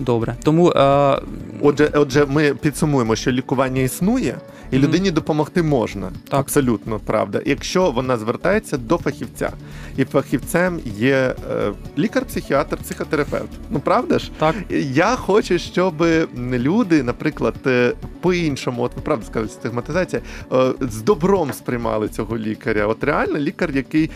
добре. 0.00 0.36
Тому 0.42 0.70
е, 0.70 1.18
Отже, 1.62 1.90
отже, 1.94 2.26
ми 2.26 2.54
підсумуємо, 2.54 3.16
що 3.16 3.30
лікування 3.32 3.80
існує, 3.82 4.38
і 4.70 4.76
Мгм. 4.76 4.84
людині 4.84 5.10
допомогти 5.10 5.62
можна. 5.62 6.10
Так. 6.28 6.40
Абсолютно 6.40 6.98
правда. 6.98 7.42
Якщо 7.46 7.90
вона 7.90 8.16
звертається 8.16 8.76
до 8.76 8.98
фахівця, 8.98 9.52
і 9.96 10.04
фахівцем 10.04 10.80
є 10.98 11.34
е, 11.52 11.72
лікар-психіатр, 11.98 12.76
психотерапевт. 12.76 13.48
Ну 13.70 13.80
правда 13.80 14.18
ж? 14.18 14.30
так. 14.38 14.54
Я 14.92 15.16
хочу, 15.16 15.58
щоб 15.58 16.04
люди, 16.52 17.02
наприклад, 17.02 17.54
е, 17.66 17.92
по-іншому, 18.20 18.82
от 18.82 18.92
ви 18.96 19.02
правда 19.02 19.26
сказали, 19.26 19.48
стигматизація, 19.48 20.22
е, 20.52 20.72
з 20.80 21.02
добром 21.02 21.52
сприймали 21.52 22.08
цього 22.08 22.38
лікаря. 22.38 22.86
От 22.86 23.04
реально 23.04 23.38
лікар, 23.38 23.70
який 23.74 24.10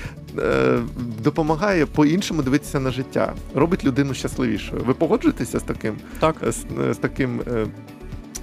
допомагає 1.22 1.86
по-іншому 1.86 2.42
дивитися 2.42 2.80
на 2.80 2.90
життя, 2.90 3.34
робить 3.54 3.84
людину 3.84 4.14
щасливішою. 4.14 4.82
Ви 4.86 4.94
погоджуєтеся 4.94 5.58
з 5.58 5.62
таким? 5.62 5.96
так. 6.18 6.36
з, 6.48 6.64
з 6.94 6.96
таким 6.96 7.40
е, 7.40 7.66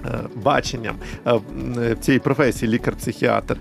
е, 0.04 0.20
баченням 0.34 0.96
е, 1.26 1.96
цієї 2.00 2.20
професії 2.20 2.72
лікар-психіатр. 2.72 3.56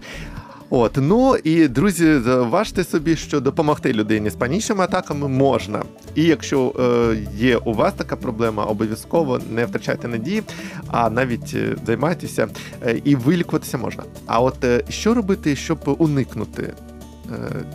От, 0.73 0.97
ну 0.97 1.35
і 1.43 1.67
друзі, 1.67 2.19
заважте 2.19 2.83
собі, 2.83 3.15
що 3.15 3.39
допомогти 3.39 3.93
людині 3.93 4.29
з 4.29 4.35
панічними 4.35 4.83
атаками 4.83 5.27
можна. 5.27 5.83
І 6.15 6.23
якщо 6.23 6.73
е, 6.79 7.17
є 7.37 7.57
у 7.57 7.73
вас 7.73 7.93
така 7.93 8.15
проблема, 8.15 8.63
обов'язково 8.63 9.39
не 9.51 9.65
втрачайте 9.65 10.07
надії, 10.07 10.43
а 10.87 11.09
навіть 11.09 11.53
е, 11.53 11.75
займайтеся 11.85 12.47
е, 12.85 13.01
і 13.03 13.15
вилікуватися 13.15 13.77
можна. 13.77 14.03
А 14.25 14.39
от 14.39 14.63
е, 14.63 14.83
що 14.89 15.13
робити, 15.13 15.55
щоб 15.55 15.95
уникнути 15.99 16.63
е, 16.63 16.73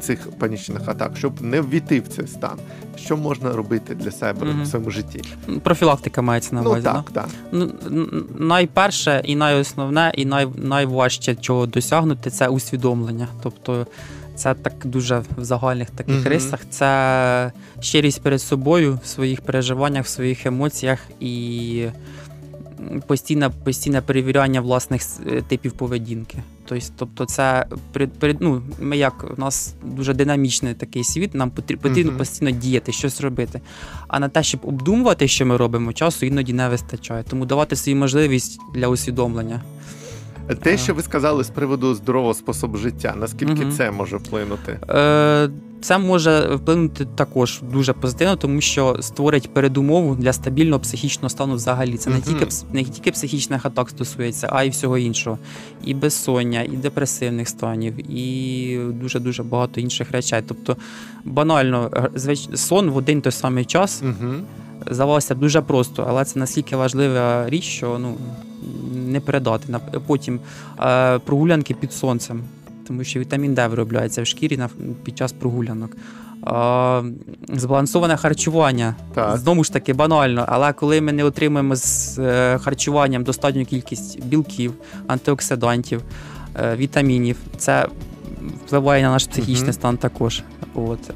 цих 0.00 0.30
панічних 0.38 0.88
атак, 0.88 1.16
щоб 1.16 1.42
не 1.42 1.60
ввійти 1.60 2.00
в 2.00 2.08
цей 2.08 2.26
стан? 2.26 2.58
Що 2.96 3.16
можна 3.16 3.52
робити 3.52 3.94
для 3.94 4.10
себе 4.10 4.46
Мгм. 4.46 4.62
в 4.62 4.66
своєму 4.66 4.90
житті? 4.90 5.22
Профілактика 5.62 6.22
мається 6.22 6.54
на 6.54 6.60
увазі. 6.60 6.76
ну 6.76 6.82
да? 6.82 6.92
так, 6.92 7.10
так. 7.10 7.28
Ну, 7.52 7.72
найперше 8.38 9.22
і 9.24 9.36
найосновне, 9.36 10.12
і 10.14 10.24
най, 10.24 10.46
найважче 10.56 11.34
чого 11.34 11.66
досягнути 11.66 12.30
це 12.30 12.48
усвідомлення. 12.48 13.28
Тобто 13.42 13.86
це 14.34 14.54
так 14.54 14.72
дуже 14.84 15.22
в 15.36 15.44
загальних 15.44 15.90
таких 15.90 16.14
Мгм. 16.20 16.28
рисах. 16.28 16.60
Це 16.70 17.52
щирість 17.80 18.22
перед 18.22 18.40
собою 18.42 18.98
в 19.04 19.06
своїх 19.06 19.40
переживаннях, 19.40 20.04
в 20.04 20.08
своїх 20.08 20.46
емоціях 20.46 20.98
і 21.20 21.86
постійне, 23.06 23.50
постійне 23.50 24.00
перевіряння 24.00 24.60
власних 24.60 25.02
е, 25.26 25.42
типів 25.42 25.72
поведінки. 25.72 26.38
Тобто, 26.64 26.86
тобто 26.96 27.24
це 27.24 27.66
ну, 28.40 28.62
ми 28.80 28.96
як 28.96 29.26
у 29.38 29.40
нас 29.40 29.74
дуже 29.84 30.14
динамічний 30.14 30.74
такий 30.74 31.04
світ, 31.04 31.34
нам 31.34 31.50
потрібно, 31.50 32.12
постійно 32.18 32.50
діяти, 32.50 32.92
щось 32.92 33.20
робити. 33.20 33.60
А 34.08 34.20
на 34.20 34.28
те, 34.28 34.42
щоб 34.42 34.60
обдумувати, 34.64 35.28
що 35.28 35.46
ми 35.46 35.56
робимо, 35.56 35.92
часу 35.92 36.26
іноді 36.26 36.52
не 36.52 36.68
вистачає. 36.68 37.24
Тому 37.30 37.46
давати 37.46 37.76
собі 37.76 37.94
можливість 37.94 38.60
для 38.74 38.88
усвідомлення. 38.88 39.62
Те, 40.62 40.78
що 40.78 40.94
ви 40.94 41.02
сказали 41.02 41.44
з 41.44 41.50
приводу 41.50 41.94
здорового 41.94 42.34
способу 42.34 42.76
життя, 42.78 43.14
наскільки 43.20 43.62
Мгм. 43.64 43.72
це 43.72 43.90
може 43.90 44.16
вплинути? 44.16 44.78
Е, 44.90 45.50
Це 45.80 45.98
може 45.98 46.54
вплинути 46.54 47.06
також 47.14 47.60
дуже 47.72 47.92
позитивно, 47.92 48.36
тому 48.36 48.60
що 48.60 48.96
створить 49.00 49.54
передумову 49.54 50.14
для 50.14 50.32
стабільного 50.32 50.80
психічного 50.80 51.28
стану 51.28 51.54
взагалі. 51.54 51.96
Це 51.96 52.10
не 52.10 52.20
тільки 52.20 52.46
не 52.72 52.84
тільки 52.84 53.10
психічних 53.10 53.66
атак 53.66 53.90
стосується, 53.90 54.48
а 54.52 54.64
й 54.64 54.70
всього 54.70 54.98
іншого. 54.98 55.38
І 55.84 55.94
безсоння, 55.94 56.62
і 56.62 56.68
депресивних 56.76 57.48
станів, 57.48 58.10
і 58.12 58.78
дуже 58.92 59.20
дуже 59.20 59.42
багато 59.42 59.80
інших 59.80 60.10
речей. 60.10 60.42
Тобто, 60.48 60.76
банально, 61.24 61.90
е, 61.96 62.10
звич- 62.18 62.56
сон 62.56 62.90
в 62.90 62.96
один 62.96 63.20
той 63.20 63.32
самий 63.32 63.64
час 63.64 64.02
Угу. 64.02 64.32
здавалося 64.90 65.34
дуже 65.34 65.60
просто, 65.60 66.06
але 66.08 66.24
це 66.24 66.38
настільки 66.38 66.76
важлива 66.76 67.50
річ, 67.50 67.64
що 67.64 67.98
ну 67.98 68.14
не 68.94 69.20
передати. 69.20 69.72
Нап- 69.72 70.00
Потім 70.06 70.40
е, 70.80 71.18
прогулянки 71.18 71.74
під 71.74 71.92
сонцем, 71.92 72.40
тому 72.86 73.04
що 73.04 73.20
вітамін 73.20 73.54
Д 73.54 73.66
виробляється 73.66 74.22
в 74.22 74.26
шкірі 74.26 74.56
на, 74.56 74.68
під 75.04 75.18
час 75.18 75.32
прогулянок. 75.32 75.96
Збалансоване 77.54 78.16
харчування. 78.16 78.94
Так. 79.14 79.36
Знову 79.38 79.64
ж 79.64 79.72
таки, 79.72 79.92
банально, 79.92 80.44
але 80.48 80.72
коли 80.72 81.00
ми 81.00 81.12
не 81.12 81.24
отримуємо 81.24 81.76
з 81.76 82.18
е, 82.18 82.58
харчуванням 82.58 83.24
достатню 83.24 83.64
кількість 83.64 84.24
білків, 84.24 84.72
антиоксидантів, 85.06 86.02
е, 86.62 86.76
вітамінів, 86.76 87.36
це 87.56 87.86
впливає 88.66 89.02
на 89.02 89.10
наш 89.10 89.26
психічний 89.26 89.62
Мгм. 89.62 89.72
стан 89.72 89.96
також. 89.96 90.42
От, 90.74 91.10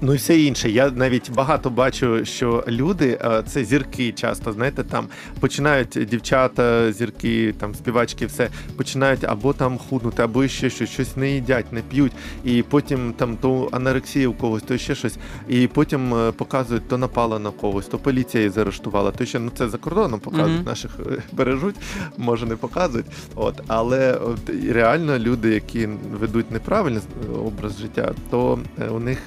Ну 0.00 0.14
і 0.14 0.16
все 0.16 0.40
інше. 0.40 0.70
Я 0.70 0.90
навіть 0.90 1.32
багато 1.32 1.70
бачу, 1.70 2.24
що 2.24 2.64
люди 2.68 3.18
е, 3.24 3.42
це 3.46 3.64
зірки 3.64 4.12
часто. 4.12 4.52
Знаєте, 4.52 4.84
там 4.84 5.06
починають 5.40 5.88
дівчата, 6.10 6.92
зірки, 6.92 7.54
там 7.58 7.74
співачки, 7.74 8.26
все 8.26 8.48
починають 8.76 9.24
або 9.24 9.52
там 9.52 9.78
худнути, 9.78 10.22
або 10.22 10.48
ще 10.48 10.70
щось, 10.70 10.90
щось 10.90 11.16
не 11.16 11.30
їдять, 11.30 11.72
не 11.72 11.80
п'ють, 11.80 12.12
і 12.44 12.62
потім 12.62 13.12
там 13.12 13.36
то 13.36 13.68
анорексія 13.72 14.28
у 14.28 14.32
когось, 14.32 14.62
то 14.62 14.78
ще 14.78 14.94
щось, 14.94 15.16
і 15.48 15.66
потім 15.66 16.14
е, 16.14 16.32
показують, 16.32 16.88
то 16.88 16.98
напала 16.98 17.38
на 17.38 17.50
когось, 17.50 17.86
то 17.86 17.98
поліція 17.98 18.42
її 18.42 18.50
заарештувала, 18.50 19.10
то 19.10 19.24
ще 19.24 19.38
ну 19.38 19.50
це 19.58 19.68
за 19.68 19.78
кордоном 19.78 20.20
показують, 20.20 20.56
Мгм. 20.56 20.64
наших 20.66 20.90
е, 21.06 21.22
бережуть, 21.32 21.76
може 22.18 22.46
не 22.46 22.56
показують. 22.56 23.06
От, 23.34 23.60
але 23.66 24.12
от, 24.14 24.38
реально 24.70 25.18
люди, 25.18 25.54
які 25.54 25.88
ведуть 26.20 26.50
неправильний 26.50 27.02
образ 27.44 27.78
життя, 27.78 28.14
то 28.30 28.58
у 28.90 28.98
них 29.00 29.18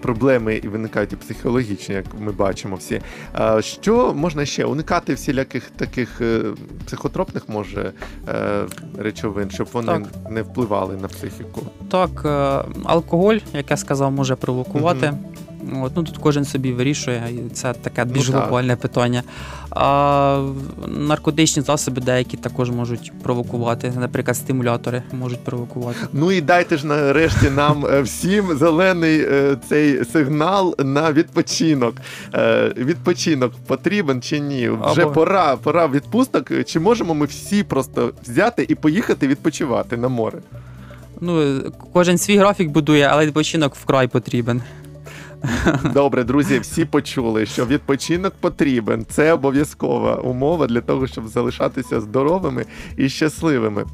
проблеми 0.00 0.56
і 0.56 0.68
виникають 0.68 1.12
і 1.12 1.16
психологічні, 1.16 1.94
як 1.94 2.04
ми 2.18 2.32
бачимо 2.32 2.76
всі. 2.76 3.00
Що 3.60 4.14
можна 4.14 4.44
ще 4.46 4.64
уникати 4.64 5.14
всіляких 5.14 5.70
таких 5.70 6.20
е, 6.20 6.42
психотропних 6.86 7.48
може 7.48 7.92
е, 8.28 8.64
речовин, 8.98 9.50
щоб 9.50 9.68
вони 9.72 9.86
Так. 9.86 10.02
не 10.30 10.42
впливали 10.42 10.96
на 10.96 11.08
психіку? 11.08 11.62
так, 11.90 12.22
е, 12.24 12.70
алкоголь, 12.84 13.36
як 13.52 13.70
я 13.70 13.76
сказав, 13.76 14.12
може 14.12 14.36
провокувати. 14.36 15.12
От, 15.82 15.92
ну, 15.96 16.02
тут 16.02 16.18
кожен 16.18 16.44
собі 16.44 16.72
вирішує, 16.72 17.22
і 17.30 17.50
це 17.54 17.72
таке 17.72 18.04
більш 18.04 18.26
Ну, 18.28 18.32
так. 18.32 18.42
глобальне 18.42 18.76
питання. 18.76 19.22
А 19.70 20.48
наркотичні 20.88 21.62
засоби 21.62 22.02
деякі 22.02 22.36
також 22.36 22.70
можуть 22.70 23.12
провокувати. 23.22 23.92
Наприклад, 24.00 24.36
стимулятори 24.36 25.02
можуть 25.12 25.44
провокувати. 25.44 25.98
Ну 26.12 26.32
і 26.32 26.40
дайте 26.40 26.76
ж 26.76 26.86
нарешті 26.86 27.50
нам 27.50 27.86
е, 27.86 28.00
всім 28.02 28.56
зелений 28.58 29.20
е, 29.20 29.56
цей 29.68 30.04
сигнал 30.04 30.74
на 30.78 31.12
відпочинок. 31.12 31.94
Е, 32.34 32.72
Відпочинок 32.76 33.52
потрібен 33.66 34.22
чи 34.22 34.40
ні? 34.40 34.68
Вже 34.68 35.02
Або- 35.02 35.12
пора, 35.12 35.56
пора 35.56 35.86
відпусток. 35.86 36.64
Чи 36.66 36.80
можемо 36.80 37.14
ми 37.14 37.26
всі 37.26 37.62
просто 37.62 38.12
взяти 38.26 38.66
і 38.68 38.74
поїхати 38.74 39.28
відпочивати 39.28 39.96
на 39.96 40.08
море? 40.08 40.38
Ну, 41.20 41.60
кожен 41.92 42.18
свій 42.18 42.36
графік 42.36 42.68
будує, 42.68 43.08
але 43.12 43.26
відпочинок 43.26 43.74
вкрай 43.74 44.08
потрібен. 44.08 44.62
Добре, 45.94 46.24
друзі, 46.24 46.58
всі 46.58 46.84
почули, 46.84 47.46
що 47.46 47.66
відпочинок 47.66 48.34
потрібен. 48.40 49.06
Це 49.08 49.32
обов'язкова 49.32 50.14
умова 50.14 50.66
для 50.66 50.80
того, 50.80 51.06
щоб 51.06 51.28
залишатися 51.28 52.00
здоровими 52.00 52.64
і 52.96 53.08
щасливими. 53.08 53.84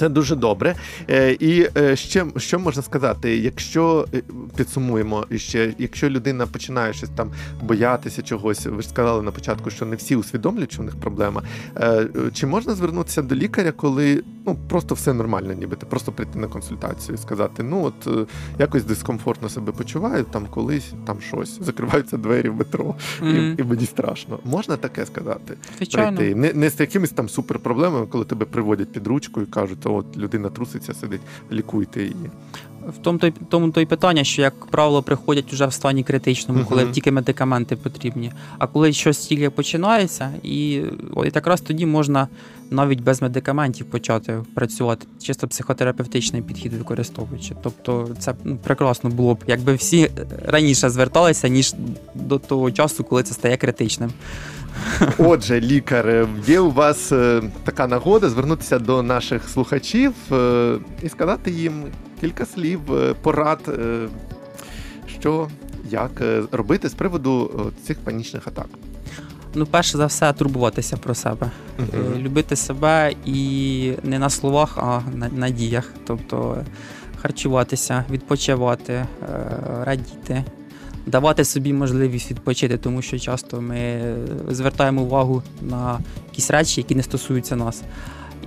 Це 0.00 0.08
дуже 0.08 0.36
добре. 0.36 0.74
Е, 1.10 1.32
і 1.32 1.68
е, 1.76 1.96
ще 1.96 2.26
що 2.36 2.58
можна 2.58 2.82
сказати, 2.82 3.36
якщо 3.36 4.06
е, 4.14 4.22
підсумуємо 4.56 5.26
ще, 5.36 5.74
якщо 5.78 6.10
людина 6.10 6.46
починає 6.46 6.92
щось 6.92 7.10
там 7.10 7.30
боятися 7.62 8.22
чогось, 8.22 8.66
ви 8.66 8.82
ж 8.82 8.88
сказали 8.88 9.22
на 9.22 9.30
початку, 9.30 9.70
що 9.70 9.86
не 9.86 9.96
всі 9.96 10.16
усвідомлюють, 10.16 10.72
що 10.72 10.82
у 10.82 10.84
них 10.84 10.96
проблема. 10.96 11.42
Чи 12.32 12.46
можна 12.46 12.74
звернутися 12.74 13.22
до 13.22 13.34
лікаря, 13.34 13.72
коли 13.72 14.22
ну 14.46 14.56
просто 14.68 14.94
все 14.94 15.12
нормально, 15.12 15.52
нібито 15.52 15.86
просто 15.86 16.12
прийти 16.12 16.38
на 16.38 16.46
консультацію 16.46 17.14
і 17.14 17.18
сказати, 17.18 17.62
ну 17.62 17.84
от 17.84 18.28
якось 18.58 18.84
дискомфортно 18.84 19.48
себе 19.48 19.72
почуваю, 19.72 20.24
там 20.24 20.46
колись 20.50 20.92
там 21.06 21.20
щось, 21.20 21.58
закриваються 21.64 22.16
двері 22.16 22.48
в 22.48 22.54
метро, 22.54 22.94
Мгм. 23.22 23.56
і, 23.58 23.62
і 23.62 23.64
мені 23.64 23.86
страшно. 23.86 24.38
Можна 24.44 24.76
таке 24.76 25.06
сказати? 25.06 25.56
Звичайно. 25.76 26.16
Прийти. 26.16 26.34
Не, 26.34 26.52
не 26.52 26.70
з 26.70 26.80
якимись 26.80 27.10
там 27.10 27.28
суперпроблемами, 27.28 28.06
коли 28.06 28.24
тебе 28.24 28.46
приводять 28.46 28.92
під 28.92 29.06
ручку 29.06 29.40
і 29.40 29.46
кажуть, 29.46 29.80
от 29.94 30.16
людина 30.16 30.48
труситься, 30.50 30.94
сидить, 30.94 31.20
лікуйте 31.52 32.00
її. 32.00 32.30
В 32.88 32.98
тому 32.98 33.18
то 33.18 33.26
й 33.26 33.32
тому 33.48 33.70
то 33.70 33.80
й 33.80 33.86
питання, 33.86 34.24
що 34.24 34.42
як 34.42 34.66
правило 34.66 35.02
приходять 35.02 35.52
вже 35.52 35.66
в 35.66 35.72
стані 35.72 36.02
критичному, 36.02 36.64
коли 36.64 36.82
Мгм. 36.82 36.92
тільки 36.92 37.12
медикаменти 37.12 37.76
потрібні. 37.76 38.32
А 38.58 38.66
коли 38.66 38.92
щось 38.92 39.18
тільки 39.18 39.50
починається, 39.50 40.32
і 40.42 40.82
от 41.14 41.34
якраз 41.36 41.60
тоді 41.60 41.86
можна 41.86 42.28
навіть 42.70 43.00
без 43.02 43.22
медикаментів 43.22 43.86
почати 43.86 44.38
працювати, 44.54 45.06
чисто 45.22 45.48
психотерапевтичний 45.48 46.42
підхід 46.42 46.72
використовуючи. 46.72 47.54
Тобто 47.62 48.08
це 48.18 48.34
ну, 48.44 48.56
прекрасно 48.56 49.10
було 49.10 49.34
б, 49.34 49.44
якби 49.46 49.74
всі 49.74 50.10
раніше 50.44 50.90
зверталися, 50.90 51.48
ніж 51.48 51.74
до 52.14 52.38
того 52.38 52.70
часу, 52.70 53.04
коли 53.04 53.22
це 53.22 53.34
стає 53.34 53.56
критичним. 53.56 54.10
Отже, 55.18 55.60
лікар, 55.60 56.08
е, 56.08 56.28
є 56.46 56.60
у 56.60 56.70
вас 56.70 57.12
е, 57.12 57.42
така 57.64 57.86
нагода 57.86 58.28
звернутися 58.28 58.78
до 58.78 59.02
наших 59.02 59.48
слухачів 59.48 60.12
е, 60.32 60.78
і 61.02 61.08
сказати 61.08 61.50
їм 61.50 61.84
кілька 62.20 62.46
слів, 62.46 62.80
порад, 63.22 63.78
що 65.06 65.48
як 65.90 66.22
робити 66.52 66.88
з 66.88 66.94
приводу 66.94 67.50
цих 67.86 67.98
панічних 67.98 68.46
атак. 68.46 68.66
Ну, 69.54 69.66
перше 69.66 69.98
за 69.98 70.06
все, 70.06 70.32
турбуватися 70.32 70.96
про 70.96 71.14
себе. 71.14 71.50
Мгм. 71.78 72.18
любити 72.18 72.56
себе 72.56 73.12
і 73.24 73.92
не 74.02 74.18
на 74.18 74.30
словах, 74.30 74.78
а 74.78 75.00
на, 75.14 75.28
на 75.28 75.50
діях. 75.50 75.92
Тобто 76.06 76.64
харчуватися, 77.22 78.04
відпочивати, 78.10 79.06
радіти, 79.84 80.44
давати 81.10 81.44
собі 81.44 81.72
можливість 81.72 82.30
відпочити, 82.30 82.76
тому 82.76 83.02
що 83.02 83.18
часто 83.18 83.60
ми 83.60 83.76
е, 83.76 84.16
звертаємо 84.50 85.02
увагу 85.02 85.42
на 85.62 85.98
якісь 86.30 86.50
речі, 86.50 86.80
які 86.80 86.94
не 86.94 87.02
стосуються 87.02 87.56
нас. 87.56 87.82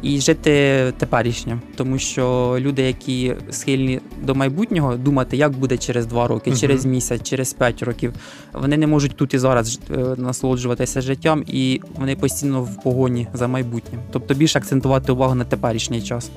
І 0.02 0.20
жити 0.20 0.94
теперішнім, 0.98 1.62
тому 1.76 2.00
що 2.00 2.56
люди, 2.60 2.82
які 2.82 3.36
схильні 3.50 4.00
до 4.24 4.36
майбутнього, 4.36 4.96
думати, 4.96 5.38
як 5.38 5.52
буде 5.52 5.78
через 5.78 6.06
два 6.06 6.28
роки, 6.28 6.50
Мгм. 6.50 6.60
через 6.60 6.86
місяць, 6.86 7.24
через 7.24 7.54
п'ять 7.54 7.84
років, 7.84 8.14
вони 8.54 8.78
не 8.78 8.88
можуть 8.88 9.16
тут 9.16 9.34
і 9.34 9.38
зараз 9.38 9.80
е, 9.92 9.98
насолоджуватися 10.18 11.02
життям, 11.02 11.44
і 11.48 11.82
вони 11.96 12.16
постійно 12.16 12.64
в 12.64 12.84
погоні 12.84 13.28
за 13.34 13.48
майбутнім. 13.48 14.02
Тобто 14.12 14.34
більше 14.34 14.60
акцентувати 14.60 15.12
увагу 15.12 15.36
на 15.36 15.46
теперішній 15.46 16.02
час. 16.02 16.30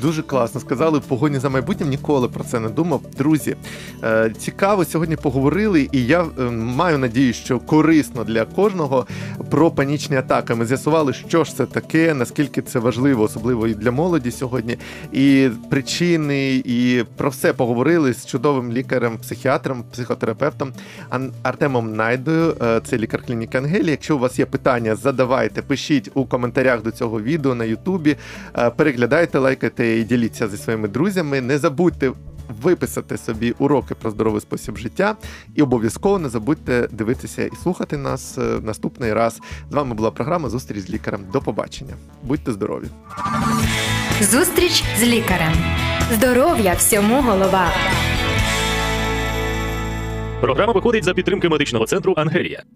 Дуже 0.00 0.22
класно 0.22 0.60
сказали 0.60 1.00
погоні 1.00 1.38
за 1.38 1.48
майбутнім. 1.48 1.88
Ніколи 1.88 2.28
про 2.28 2.44
це 2.44 2.60
не 2.60 2.68
думав. 2.68 3.02
Друзі, 3.18 3.56
е, 4.04 4.32
цікаво 4.38 4.84
сьогодні 4.84 5.16
поговорили, 5.16 5.88
і 5.92 6.06
я 6.06 6.22
е, 6.22 6.42
маю 6.50 6.98
надію, 6.98 7.32
що 7.32 7.58
корисно 7.58 8.24
для 8.24 8.44
кожного 8.44 9.06
про 9.50 9.70
панічні 9.70 10.16
атаки. 10.16 10.54
Ми 10.54 10.66
з'ясували, 10.66 11.12
що 11.12 11.44
ж 11.44 11.56
це 11.56 11.66
таке, 11.66 12.14
наскільки 12.14 12.62
це 12.62 12.78
важливо, 12.78 13.22
особливо 13.22 13.66
і 13.66 13.74
для 13.74 13.90
молоді 13.90 14.30
сьогодні, 14.30 14.78
і 15.12 15.48
причини, 15.70 16.54
і 16.54 17.04
про 17.16 17.30
все 17.30 17.52
поговорили 17.52 18.12
з 18.14 18.26
чудовим 18.26 18.72
лікарем, 18.72 19.18
психіатром, 19.18 19.84
психотерапевтом 19.92 20.72
Артемом 21.42 21.96
Найдою. 21.96 22.56
Е, 22.62 22.80
Це 22.84 22.98
лікар 22.98 23.22
клініки 23.26 23.58
Ангелі. 23.58 23.90
Якщо 23.90 24.16
у 24.16 24.18
вас 24.18 24.38
є 24.38 24.46
питання, 24.46 24.96
задавайте, 24.96 25.62
пишіть 25.62 26.10
у 26.14 26.24
коментарях 26.24 26.82
до 26.82 26.90
цього 26.90 27.20
відео 27.20 27.54
на 27.54 27.64
Ютубі. 27.64 28.16
Переглядайте, 28.76 29.38
лайкайте 29.38 29.81
і 29.82 30.04
діліться 30.04 30.48
зі 30.48 30.56
своїми 30.56 30.88
друзями. 30.88 31.40
Не 31.40 31.58
забудьте 31.58 32.12
виписати 32.62 33.18
собі 33.18 33.54
уроки 33.58 33.94
про 33.94 34.10
здоровий 34.10 34.40
спосіб 34.40 34.76
життя. 34.76 35.16
І 35.54 35.62
обов'язково 35.62 36.18
не 36.18 36.28
забудьте 36.28 36.88
дивитися 36.92 37.42
і 37.44 37.56
слухати 37.62 37.96
нас 37.96 38.38
е, 38.38 38.42
наступний 38.62 39.12
раз. 39.12 39.40
З 39.70 39.74
вами 39.74 39.94
була 39.94 40.10
програма 40.10 40.48
Зустріч 40.48 40.78
з 40.78 40.90
лікарем. 40.90 41.20
До 41.32 41.40
побачення. 41.40 41.94
Будьте 42.22 42.52
здорові! 42.52 42.84
Зустріч 44.20 44.84
з 44.98 45.02
лікарем. 45.02 45.52
Здоров'я 46.12 46.72
всьому 46.72 47.22
голова. 47.22 47.68
Програма 50.40 50.72
виходить 50.72 51.04
за 51.04 51.14
підтримки 51.14 51.48
медичного 51.48 51.86
центру 51.86 52.14
Ангелія. 52.16 52.62